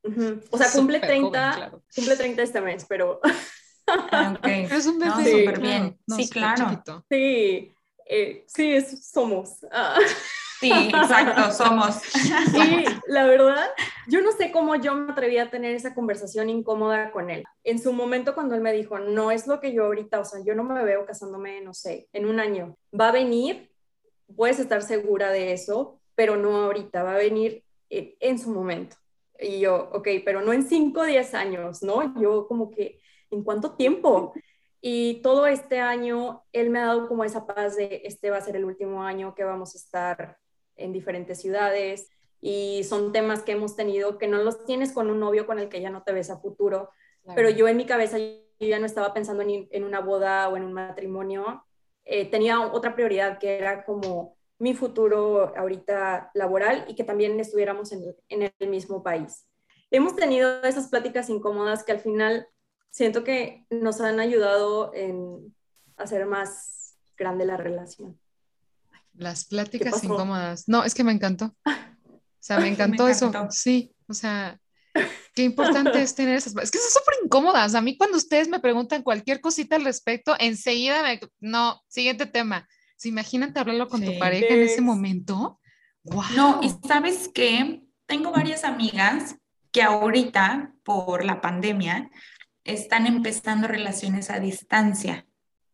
O 0.50 0.56
sea, 0.56 0.70
cumple 0.72 1.00
30, 1.00 1.72
cumple 1.94 2.16
30 2.16 2.42
este 2.42 2.61
mes, 2.61 2.87
pero... 2.88 3.20
Ah, 3.87 4.37
okay. 4.38 4.68
Es 4.70 4.87
un 4.87 5.00
bebé. 5.00 5.40
súper 5.40 5.61
bien. 5.61 5.98
sí, 6.06 6.30
claro. 6.30 6.80
Sí, 7.11 7.74
eh, 8.10 8.44
sí, 8.46 8.80
somos. 8.80 9.64
Ah. 9.70 9.96
Sí, 10.60 10.70
exacto, 10.70 11.52
somos. 11.52 11.96
Sí, 12.52 12.84
la 13.06 13.24
verdad, 13.24 13.70
yo 14.08 14.20
no 14.20 14.32
sé 14.32 14.52
cómo 14.52 14.76
yo 14.76 14.94
me 14.94 15.12
atreví 15.12 15.38
a 15.38 15.48
tener 15.48 15.74
esa 15.74 15.94
conversación 15.94 16.50
incómoda 16.50 17.12
con 17.12 17.30
él. 17.30 17.44
En 17.64 17.78
su 17.78 17.92
momento 17.92 18.34
cuando 18.34 18.54
él 18.54 18.60
me 18.60 18.72
dijo, 18.72 18.98
no 18.98 19.30
es 19.30 19.46
lo 19.46 19.58
que 19.58 19.72
yo 19.72 19.86
ahorita, 19.86 20.20
o 20.20 20.24
sea, 20.24 20.40
yo 20.44 20.54
no 20.54 20.64
me 20.64 20.84
veo 20.84 21.06
casándome, 21.06 21.62
no 21.62 21.72
sé, 21.72 22.08
en 22.12 22.26
un 22.26 22.40
año. 22.40 22.76
Va 22.98 23.08
a 23.08 23.12
venir, 23.12 23.70
puedes 24.36 24.58
estar 24.58 24.82
segura 24.82 25.30
de 25.30 25.52
eso, 25.52 25.98
pero 26.14 26.36
no 26.36 26.56
ahorita, 26.56 27.02
va 27.02 27.14
a 27.14 27.18
venir 27.18 27.64
en, 27.88 28.14
en 28.20 28.38
su 28.38 28.50
momento. 28.50 28.96
Y 29.38 29.60
yo, 29.60 29.88
ok, 29.94 30.08
pero 30.24 30.42
no 30.42 30.52
en 30.52 30.68
5 30.68 31.00
o 31.00 31.04
10 31.04 31.32
años, 31.32 31.82
¿no? 31.82 32.20
Yo 32.20 32.46
como 32.46 32.70
que, 32.70 33.00
¿en 33.30 33.42
cuánto 33.42 33.76
tiempo? 33.76 34.34
Y 34.80 35.20
todo 35.22 35.46
este 35.46 35.80
año, 35.80 36.44
él 36.52 36.70
me 36.70 36.78
ha 36.78 36.86
dado 36.86 37.06
como 37.08 37.24
esa 37.24 37.46
paz 37.46 37.76
de, 37.76 38.02
este 38.04 38.30
va 38.30 38.38
a 38.38 38.42
ser 38.42 38.56
el 38.56 38.64
último 38.64 39.02
año 39.02 39.34
que 39.34 39.44
vamos 39.44 39.74
a 39.74 39.78
estar 39.78 40.38
en 40.76 40.92
diferentes 40.92 41.40
ciudades 41.40 42.08
y 42.40 42.82
son 42.84 43.12
temas 43.12 43.42
que 43.42 43.52
hemos 43.52 43.76
tenido 43.76 44.16
que 44.16 44.26
no 44.26 44.38
los 44.38 44.64
tienes 44.64 44.92
con 44.92 45.10
un 45.10 45.20
novio 45.20 45.46
con 45.46 45.58
el 45.58 45.68
que 45.68 45.82
ya 45.82 45.90
no 45.90 46.02
te 46.02 46.12
ves 46.12 46.30
a 46.30 46.38
futuro, 46.38 46.90
pero 47.34 47.50
yo 47.50 47.68
en 47.68 47.76
mi 47.76 47.84
cabeza 47.84 48.16
yo 48.18 48.38
ya 48.58 48.78
no 48.78 48.86
estaba 48.86 49.12
pensando 49.12 49.42
en, 49.42 49.68
en 49.70 49.84
una 49.84 50.00
boda 50.00 50.48
o 50.48 50.56
en 50.56 50.64
un 50.64 50.72
matrimonio, 50.72 51.64
eh, 52.04 52.30
tenía 52.30 52.60
otra 52.60 52.94
prioridad 52.94 53.38
que 53.38 53.58
era 53.58 53.84
como 53.84 54.36
mi 54.58 54.74
futuro 54.74 55.54
ahorita 55.56 56.30
laboral 56.34 56.84
y 56.88 56.94
que 56.94 57.04
también 57.04 57.38
estuviéramos 57.40 57.92
en, 57.92 58.16
en 58.28 58.52
el 58.58 58.68
mismo 58.68 59.02
país. 59.02 59.46
Hemos 59.90 60.16
tenido 60.16 60.62
esas 60.62 60.88
pláticas 60.88 61.28
incómodas 61.28 61.84
que 61.84 61.92
al 61.92 62.00
final 62.00 62.46
siento 62.90 63.24
que 63.24 63.66
nos 63.70 64.00
han 64.00 64.20
ayudado 64.20 64.92
en 64.94 65.55
hacer 65.96 66.26
más 66.26 66.96
grande 67.16 67.44
la 67.44 67.57
relación. 67.57 68.18
Las 69.14 69.44
pláticas 69.44 70.03
incómodas. 70.05 70.68
No, 70.68 70.85
es 70.85 70.94
que 70.94 71.05
me 71.05 71.12
encantó. 71.12 71.55
O 72.40 72.42
sea, 72.42 72.59
me 72.59 72.68
encantó, 72.72 73.07
eso. 73.07 73.31
Sí, 73.50 73.94
o 74.09 74.14
sea, 74.14 74.59
qué 75.35 75.42
importante 75.42 76.00
es 76.00 76.14
tener 76.14 76.37
esas. 76.37 76.57
Es 76.57 76.70
que 76.70 76.79
son 76.79 76.90
súper 76.90 77.16
incómodas. 77.22 77.74
A 77.74 77.83
mí, 77.83 77.98
cuando 77.98 78.16
ustedes 78.16 78.48
me 78.48 78.61
preguntan 78.61 79.03
cualquier 79.03 79.42
cosita 79.42 79.76
al 79.76 79.85
respecto, 79.85 80.35
enseguida 80.38 81.03
me. 81.03 81.20
No, 81.38 81.83
siguiente 81.87 82.24
tema. 82.24 82.66
¿Se 82.96 83.09
imaginan 83.09 83.53
hablarlo 83.57 83.88
con 83.88 84.03
tu 84.03 84.18
pareja 84.18 84.55
en 84.55 84.62
ese 84.62 84.81
momento? 84.81 85.61
Wow. 86.05 86.22
No, 86.35 86.61
y 86.62 86.70
sabes 86.88 87.29
qué? 87.29 87.83
Tengo 88.07 88.33
varias 88.33 88.64
amigas 88.64 89.37
que 89.70 89.83
ahorita, 89.83 90.72
por 90.83 91.26
la 91.26 91.42
pandemia, 91.42 92.11
están 92.64 93.06
empezando 93.06 93.68
relaciones 93.68 94.30
a 94.30 94.40
distancia, 94.40 95.26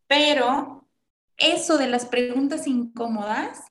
pero 0.06 0.88
eso 1.36 1.78
de 1.78 1.88
las 1.88 2.06
preguntas 2.06 2.66
incómodas 2.66 3.64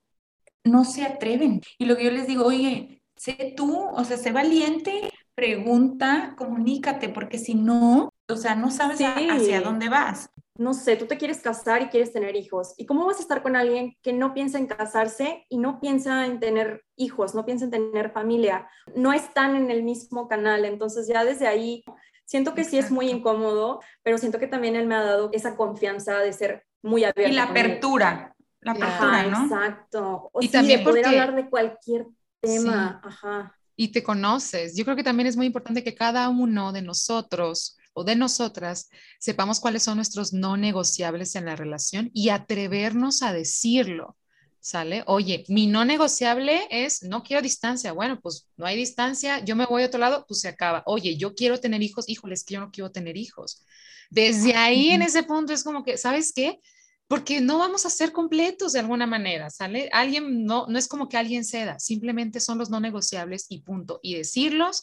no 0.63 0.84
se 0.84 1.04
atreven. 1.04 1.62
Y 1.78 1.86
lo 1.86 1.95
que 1.95 2.06
yo 2.06 2.12
les 2.12 2.28
digo, 2.28 2.45
oye, 2.45 3.01
sé 3.15 3.54
tú, 3.56 3.88
o 3.88 4.04
sea, 4.04 4.17
sé 4.17 4.32
valiente, 4.32 5.10
pregunta, 5.36 6.36
comunícate, 6.38 7.10
porque 7.10 7.38
si 7.38 7.56
no, 7.56 8.10
o 8.28 8.36
sea, 8.36 8.56
no 8.56 8.71
sabes 8.71 8.99
hacia 9.01 9.62
dónde 9.62 9.89
vas. 9.89 10.30
No 10.58 10.73
sé, 10.73 10.95
tú 10.95 11.06
te 11.06 11.17
quieres 11.17 11.41
casar 11.41 11.82
y 11.82 11.88
quieres 11.88 12.13
tener 12.13 12.38
hijos. 12.38 12.73
¿Y 12.78 12.86
cómo 12.86 13.06
vas 13.06 13.17
a 13.17 13.21
estar 13.21 13.43
con 13.43 13.58
alguien 13.58 13.97
que 14.01 14.13
no 14.13 14.34
piensa 14.34 14.58
en 14.58 14.67
casarse 14.67 15.45
y 15.49 15.58
no 15.58 15.82
piensa 15.82 16.25
en 16.25 16.39
tener 16.39 16.86
hijos, 16.95 17.36
no 17.36 17.45
piensa 17.45 17.65
en 17.65 17.71
tener 17.71 18.12
familia? 18.12 18.69
No 18.95 19.12
están 19.12 19.58
en 19.58 19.69
el 19.69 19.84
mismo 19.84 20.30
canal. 20.30 20.63
Entonces 20.63 21.10
ya 21.10 21.25
desde 21.25 21.47
ahí 21.47 21.84
siento 22.26 22.54
que 22.54 22.64
sí 22.64 22.78
es 22.78 22.92
muy 22.92 23.10
incómodo, 23.10 23.82
pero 24.04 24.18
siento 24.18 24.40
que 24.40 24.48
también 24.48 24.76
él 24.76 24.88
me 24.88 24.96
ha 24.96 25.04
dado 25.04 25.30
esa 25.32 25.56
confianza 25.56 26.20
de 26.20 26.34
ser 26.34 26.66
muy 26.82 27.04
abierto. 27.04 27.32
Y 27.32 27.36
la 27.36 27.44
apertura, 27.44 28.36
la 28.62 28.72
apertura, 28.74 29.24
¿no? 29.24 29.44
Exacto. 29.44 30.32
y 30.42 30.50
también 30.50 30.84
poder 30.84 31.06
hablar 31.08 31.36
de 31.36 31.50
cualquier 31.50 32.08
tema. 32.42 33.02
Ajá. 33.04 33.56
Y 33.76 33.90
te 33.90 34.04
conoces. 34.04 34.76
Yo 34.76 34.86
creo 34.86 34.96
que 34.96 35.04
también 35.04 35.28
es 35.28 35.38
muy 35.38 35.46
importante 35.46 35.84
que 35.84 35.96
cada 35.96 36.30
uno 36.30 36.72
de 36.72 36.82
nosotros 36.82 37.78
o 37.94 38.04
de 38.04 38.16
nosotras 38.16 38.90
sepamos 39.20 39.60
cuáles 39.60 39.84
son 39.84 39.98
nuestros 39.98 40.34
no 40.34 40.58
negociables 40.58 41.36
en 41.36 41.46
la 41.46 41.56
relación 41.56 42.12
y 42.14 42.30
atrevernos 42.30 43.22
a 43.22 43.34
decirlo. 43.34 44.18
¿Sale? 44.65 45.04
Oye, 45.06 45.45
mi 45.47 45.67
no 45.67 45.86
negociable 45.86 46.67
es 46.71 47.04
no 47.04 47.21
quiero 47.21 47.43
distancia. 47.43 47.91
Bueno, 47.91 48.19
pues 48.19 48.47
no 48.58 48.65
hay 48.65 48.75
distancia, 48.75 49.45
yo 49.45 49.56
me 49.56 49.67
voy 49.67 49.84
a 49.84 49.86
otro 49.86 49.99
lado, 49.99 50.25
pues 50.28 50.41
se 50.41 50.47
acaba. 50.47 50.82
Oye, 50.88 51.17
yo 51.17 51.36
quiero 51.36 51.60
tener 51.60 51.84
hijos, 51.84 52.10
híjoles, 52.10 52.43
que 52.43 52.56
yo 52.56 52.62
no 52.62 52.71
quiero 52.71 52.91
tener 52.91 53.15
hijos. 53.15 53.63
Desde 54.10 54.56
ahí, 54.56 54.89
en 54.89 55.04
ese 55.04 55.21
punto, 55.21 55.54
es 55.54 55.63
como 55.63 55.84
que, 55.84 55.99
¿sabes 55.99 56.34
qué? 56.34 56.60
porque 57.08 57.39
no 57.39 57.60
vamos 57.60 57.86
a 57.86 57.91
ser 57.91 58.12
completos 58.12 58.73
de 58.73 58.80
alguna 58.80 59.06
manera, 59.06 59.51
¿sale? 59.51 59.89
Alguien 59.93 60.43
no, 60.43 60.65
no 60.67 60.80
es 60.80 60.88
como 60.88 61.08
que 61.08 61.17
alguien 61.17 61.45
ceda, 61.45 61.78
simplemente 61.78 62.39
son 62.39 62.58
los 62.58 62.71
no 62.71 62.80
negociables 62.80 63.45
y 63.49 63.62
punto. 63.62 63.99
Y 64.01 64.15
decirlos, 64.15 64.82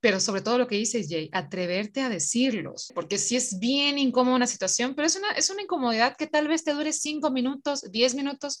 pero 0.00 0.18
sobre 0.18 0.40
todo 0.40 0.58
lo 0.58 0.66
que 0.66 0.74
dices, 0.74 1.06
Jay, 1.08 1.28
atreverte 1.32 2.00
a 2.00 2.08
decirlos, 2.08 2.90
porque 2.92 3.18
si 3.18 3.36
es 3.36 3.60
bien 3.60 3.98
incómoda 3.98 4.34
una 4.34 4.48
situación, 4.48 4.96
pero 4.96 5.06
es 5.06 5.14
una, 5.14 5.30
es 5.30 5.48
una 5.48 5.62
incomodidad 5.62 6.16
que 6.16 6.26
tal 6.26 6.48
vez 6.48 6.64
te 6.64 6.72
dure 6.72 6.92
cinco 6.92 7.30
minutos, 7.30 7.84
diez 7.92 8.16
minutos, 8.16 8.60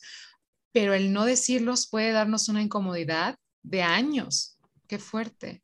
pero 0.72 0.94
el 0.94 1.12
no 1.12 1.24
decirlos 1.24 1.88
puede 1.88 2.12
darnos 2.12 2.48
una 2.48 2.62
incomodidad 2.62 3.36
de 3.62 3.82
años. 3.82 4.58
Qué 4.86 4.98
fuerte. 4.98 5.62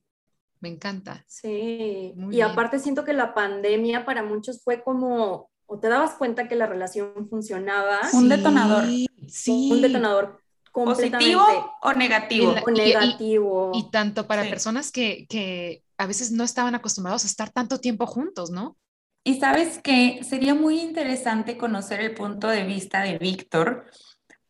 Me 0.61 0.69
encanta. 0.69 1.25
Sí, 1.29 2.15
y 2.31 2.41
aparte 2.41 2.79
siento 2.79 3.05
que 3.05 3.13
la 3.13 3.35
pandemia 3.35 4.05
para 4.05 4.23
muchos 4.23 4.63
fue 4.63 4.83
como 4.83 5.51
o 5.67 5.79
te 5.79 5.89
dabas 5.89 6.15
cuenta 6.15 6.49
que 6.49 6.55
la 6.55 6.67
relación 6.67 7.29
funcionaba. 7.29 8.01
Un 8.13 8.29
detonador. 8.29 8.85
Sí. 9.29 9.69
Un 9.71 9.83
detonador 9.83 10.41
¿Positivo 10.85 11.43
o 11.83 11.93
negativo? 11.95 12.55
o 12.65 12.71
negativo. 12.71 13.73
Y, 13.75 13.91
tanto 13.91 14.27
para 14.27 14.43
personas 14.43 14.93
que, 14.93 15.27
que, 15.29 15.83
a 15.97 16.07
veces 16.07 16.33
no 16.33 16.45
estaban 16.45 16.75
acostumbrados 16.75 17.25
a 17.25 17.29
estar 17.29 17.51
tanto 17.51 17.79
tiempo 17.79 18.07
juntos, 18.07 18.51
¿no? 18.51 18.77
Y 19.25 19.41
sabes 19.41 19.81
que 19.83 20.23
sería 20.23 20.55
muy 20.55 20.81
interesante 20.81 21.57
conocer 21.57 22.01
el 22.01 22.15
punto 22.15 22.49
de 22.49 22.65
vista 22.65 23.03
de 23.03 23.19
Víctor 23.19 23.87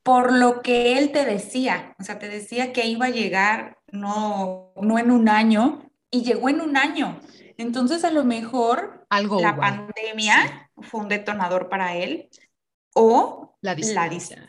por 0.07 0.33
lo 0.33 0.63
que 0.63 0.97
él 0.97 1.11
te 1.11 1.25
decía. 1.25 1.97
O 1.99 2.05
sea, 2.05 2.21
te 2.21 2.29
decía 2.29 2.73
que 2.73 2.87
iba 2.87 3.07
a 3.07 3.11
llegar 3.11 3.79
no, 3.91 4.73
no 4.77 5.01
en 5.01 5.11
un 5.11 5.29
año 5.29 5.91
y 6.13 6.23
llegó 6.23 6.49
en 6.49 6.61
un 6.61 6.77
año. 6.77 7.19
Entonces, 7.57 8.05
a 8.05 8.13
lo 8.13 8.23
mejor 8.23 9.05
Algo 9.11 9.41
la 9.41 9.57
pandemia 9.57 10.71
fue 10.77 11.01
un 11.01 11.09
detonador 11.09 11.69
para 11.69 11.97
él 11.97 12.29
o 12.95 13.57
la 13.61 13.75
distancia. 13.75 14.49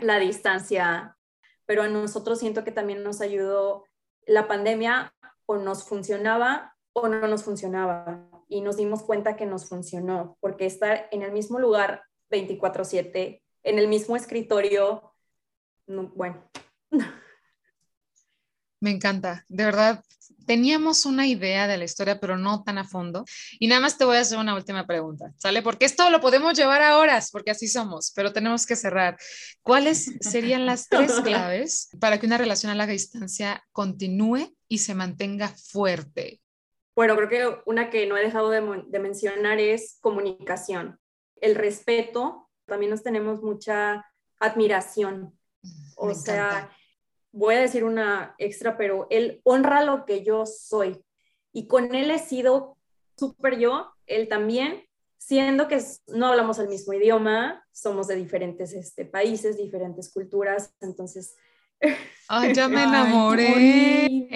la 0.00 0.18
distancia. 0.18 1.14
Pero 1.66 1.82
a 1.82 1.88
nosotros 1.88 2.38
siento 2.38 2.64
que 2.64 2.72
también 2.72 3.02
nos 3.02 3.20
ayudó 3.20 3.84
la 4.26 4.48
pandemia 4.48 5.12
o 5.44 5.58
nos 5.58 5.84
funcionaba 5.84 6.74
o 6.94 7.08
no 7.08 7.28
nos 7.28 7.44
funcionaba. 7.44 8.30
Y 8.48 8.62
nos 8.62 8.78
dimos 8.78 9.02
cuenta 9.02 9.36
que 9.36 9.44
nos 9.44 9.68
funcionó, 9.68 10.38
porque 10.40 10.64
estar 10.64 11.08
en 11.10 11.20
el 11.20 11.32
mismo 11.32 11.58
lugar 11.58 12.04
24/7, 12.30 13.42
en 13.66 13.78
el 13.78 13.88
mismo 13.88 14.16
escritorio, 14.16 15.12
bueno. 15.86 16.50
Me 18.80 18.90
encanta, 18.90 19.44
de 19.48 19.64
verdad, 19.64 20.04
teníamos 20.46 21.04
una 21.04 21.26
idea 21.26 21.66
de 21.66 21.76
la 21.76 21.84
historia, 21.84 22.20
pero 22.20 22.38
no 22.38 22.62
tan 22.62 22.78
a 22.78 22.84
fondo. 22.84 23.24
Y 23.58 23.66
nada 23.66 23.80
más 23.80 23.98
te 23.98 24.04
voy 24.04 24.16
a 24.16 24.20
hacer 24.20 24.38
una 24.38 24.54
última 24.54 24.86
pregunta, 24.86 25.32
¿sale? 25.36 25.62
Porque 25.62 25.86
esto 25.86 26.08
lo 26.10 26.20
podemos 26.20 26.56
llevar 26.56 26.82
a 26.82 26.98
horas, 26.98 27.30
porque 27.32 27.50
así 27.50 27.66
somos, 27.66 28.12
pero 28.14 28.32
tenemos 28.32 28.66
que 28.66 28.76
cerrar. 28.76 29.18
¿Cuáles 29.62 30.12
serían 30.20 30.64
las 30.64 30.88
tres 30.88 31.12
claves 31.24 31.88
para 32.00 32.20
que 32.20 32.26
una 32.26 32.38
relación 32.38 32.70
a 32.70 32.76
larga 32.76 32.92
distancia 32.92 33.64
continúe 33.72 34.54
y 34.68 34.78
se 34.78 34.94
mantenga 34.94 35.48
fuerte? 35.48 36.40
Bueno, 36.94 37.16
creo 37.16 37.28
que 37.28 37.62
una 37.66 37.90
que 37.90 38.06
no 38.06 38.16
he 38.16 38.22
dejado 38.22 38.50
de, 38.50 38.60
mencionar 39.00 39.58
es 39.58 39.98
comunicación. 40.00 40.98
El 41.40 41.54
respeto, 41.54 42.45
también 42.66 42.90
nos 42.90 43.02
tenemos 43.02 43.42
mucha 43.42 44.04
admiración. 44.38 45.36
O 45.96 46.14
sea, 46.14 46.70
voy 47.32 47.54
a 47.54 47.60
decir 47.60 47.84
una 47.84 48.34
extra, 48.38 48.76
pero 48.76 49.06
él 49.10 49.40
honra 49.44 49.82
lo 49.82 50.04
que 50.04 50.22
yo 50.24 50.46
soy. 50.46 51.02
Y 51.52 51.66
con 51.66 51.94
él 51.94 52.10
he 52.10 52.18
sido 52.18 52.76
súper 53.16 53.58
yo, 53.58 53.92
él 54.06 54.28
también, 54.28 54.84
siendo 55.16 55.68
que 55.68 55.82
no 56.08 56.26
hablamos 56.26 56.58
el 56.58 56.68
mismo 56.68 56.92
idioma, 56.92 57.66
somos 57.72 58.06
de 58.08 58.16
diferentes 58.16 58.72
este, 58.74 59.04
países, 59.04 59.56
diferentes 59.56 60.12
culturas, 60.12 60.74
entonces... 60.80 61.34
Ay, 62.28 62.54
ya 62.54 62.68
me 62.68 62.82
enamoré. 62.82 64.28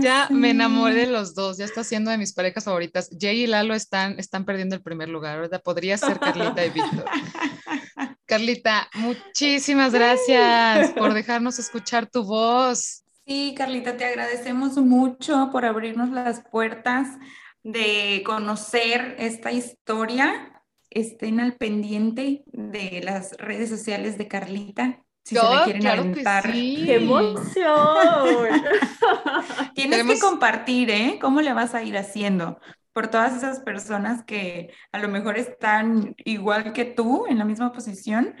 ya, 0.00 0.28
me 0.30 0.50
enamoré 0.50 0.94
de 0.94 1.06
los 1.06 1.34
dos. 1.34 1.58
Ya 1.58 1.64
está 1.64 1.84
siendo 1.84 2.10
de 2.10 2.18
mis 2.18 2.32
parejas 2.32 2.64
favoritas. 2.64 3.10
Jay 3.18 3.42
y 3.42 3.46
Lalo 3.46 3.74
están, 3.74 4.18
están 4.18 4.44
perdiendo 4.44 4.74
el 4.74 4.82
primer 4.82 5.08
lugar, 5.08 5.40
¿verdad? 5.40 5.62
Podría 5.62 5.98
ser 5.98 6.18
Carlita 6.18 6.64
y 6.64 6.70
Víctor. 6.70 7.04
Carlita, 8.26 8.88
muchísimas 8.94 9.92
gracias 9.92 10.92
por 10.92 11.12
dejarnos 11.14 11.58
escuchar 11.58 12.06
tu 12.06 12.24
voz. 12.24 13.04
Sí, 13.26 13.54
Carlita, 13.56 13.96
te 13.96 14.06
agradecemos 14.06 14.78
mucho 14.78 15.50
por 15.52 15.66
abrirnos 15.66 16.10
las 16.10 16.42
puertas 16.50 17.18
de 17.62 18.22
conocer 18.24 19.16
esta 19.18 19.52
historia. 19.52 20.62
Estén 20.88 21.40
al 21.40 21.56
pendiente 21.56 22.42
de 22.46 23.00
las 23.04 23.32
redes 23.36 23.68
sociales 23.68 24.16
de 24.16 24.28
Carlita. 24.28 25.04
Si 25.24 25.36
se 25.36 25.42
le 25.42 25.64
quieren 25.64 25.86
aventar. 25.86 26.50
¡Qué 26.50 26.96
emoción! 26.96 28.60
Tienes 29.74 30.04
que 30.04 30.18
compartir, 30.18 30.90
¿eh? 30.90 31.18
¿Cómo 31.20 31.40
le 31.40 31.52
vas 31.52 31.74
a 31.74 31.82
ir 31.82 31.96
haciendo? 31.96 32.58
por 32.92 33.08
todas 33.08 33.36
esas 33.36 33.60
personas 33.60 34.22
que 34.24 34.72
a 34.92 34.98
lo 34.98 35.08
mejor 35.08 35.38
están 35.38 36.14
igual 36.24 36.72
que 36.72 36.84
tú 36.84 37.26
en 37.26 37.38
la 37.38 37.44
misma 37.44 37.72
posición 37.72 38.34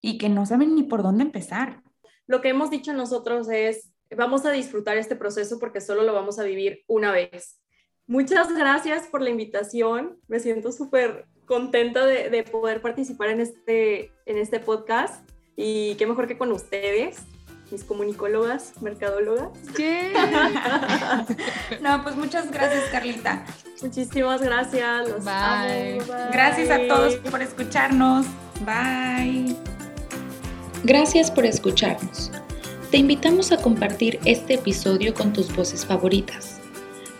y 0.00 0.18
que 0.18 0.28
no 0.28 0.46
saben 0.46 0.74
ni 0.74 0.82
por 0.82 1.02
dónde 1.02 1.24
empezar. 1.24 1.82
Lo 2.26 2.40
que 2.40 2.48
hemos 2.48 2.70
dicho 2.70 2.92
nosotros 2.92 3.50
es, 3.50 3.92
vamos 4.16 4.46
a 4.46 4.50
disfrutar 4.50 4.96
este 4.96 5.16
proceso 5.16 5.58
porque 5.58 5.80
solo 5.80 6.02
lo 6.02 6.14
vamos 6.14 6.38
a 6.38 6.44
vivir 6.44 6.82
una 6.86 7.12
vez. 7.12 7.60
Muchas 8.06 8.52
gracias 8.54 9.06
por 9.08 9.20
la 9.20 9.30
invitación. 9.30 10.18
Me 10.26 10.40
siento 10.40 10.72
súper 10.72 11.26
contenta 11.46 12.06
de, 12.06 12.30
de, 12.30 12.42
poder 12.44 12.80
participar 12.80 13.28
en 13.28 13.40
este, 13.40 14.12
en 14.26 14.38
este 14.38 14.58
podcast 14.58 15.31
y 15.56 15.94
qué 15.96 16.06
mejor 16.06 16.26
que 16.26 16.38
con 16.38 16.52
ustedes 16.52 17.22
mis 17.72 17.84
comunicólogas, 17.84 18.74
mercadólogas. 18.82 19.48
¿Qué? 19.74 20.12
no, 21.80 22.02
pues 22.02 22.14
muchas 22.16 22.50
gracias, 22.50 22.84
Carlita. 22.92 23.46
Muchísimas 23.80 24.42
gracias. 24.42 25.08
Los 25.08 25.24
Bye. 25.24 26.02
Gracias 26.32 26.70
a 26.70 26.86
todos 26.86 27.16
por 27.16 27.40
escucharnos. 27.40 28.26
Bye. 28.66 29.56
Gracias 30.84 31.30
por 31.30 31.46
escucharnos. 31.46 32.30
Te 32.90 32.98
invitamos 32.98 33.52
a 33.52 33.56
compartir 33.56 34.20
este 34.26 34.54
episodio 34.54 35.14
con 35.14 35.32
tus 35.32 35.54
voces 35.56 35.86
favoritas. 35.86 36.60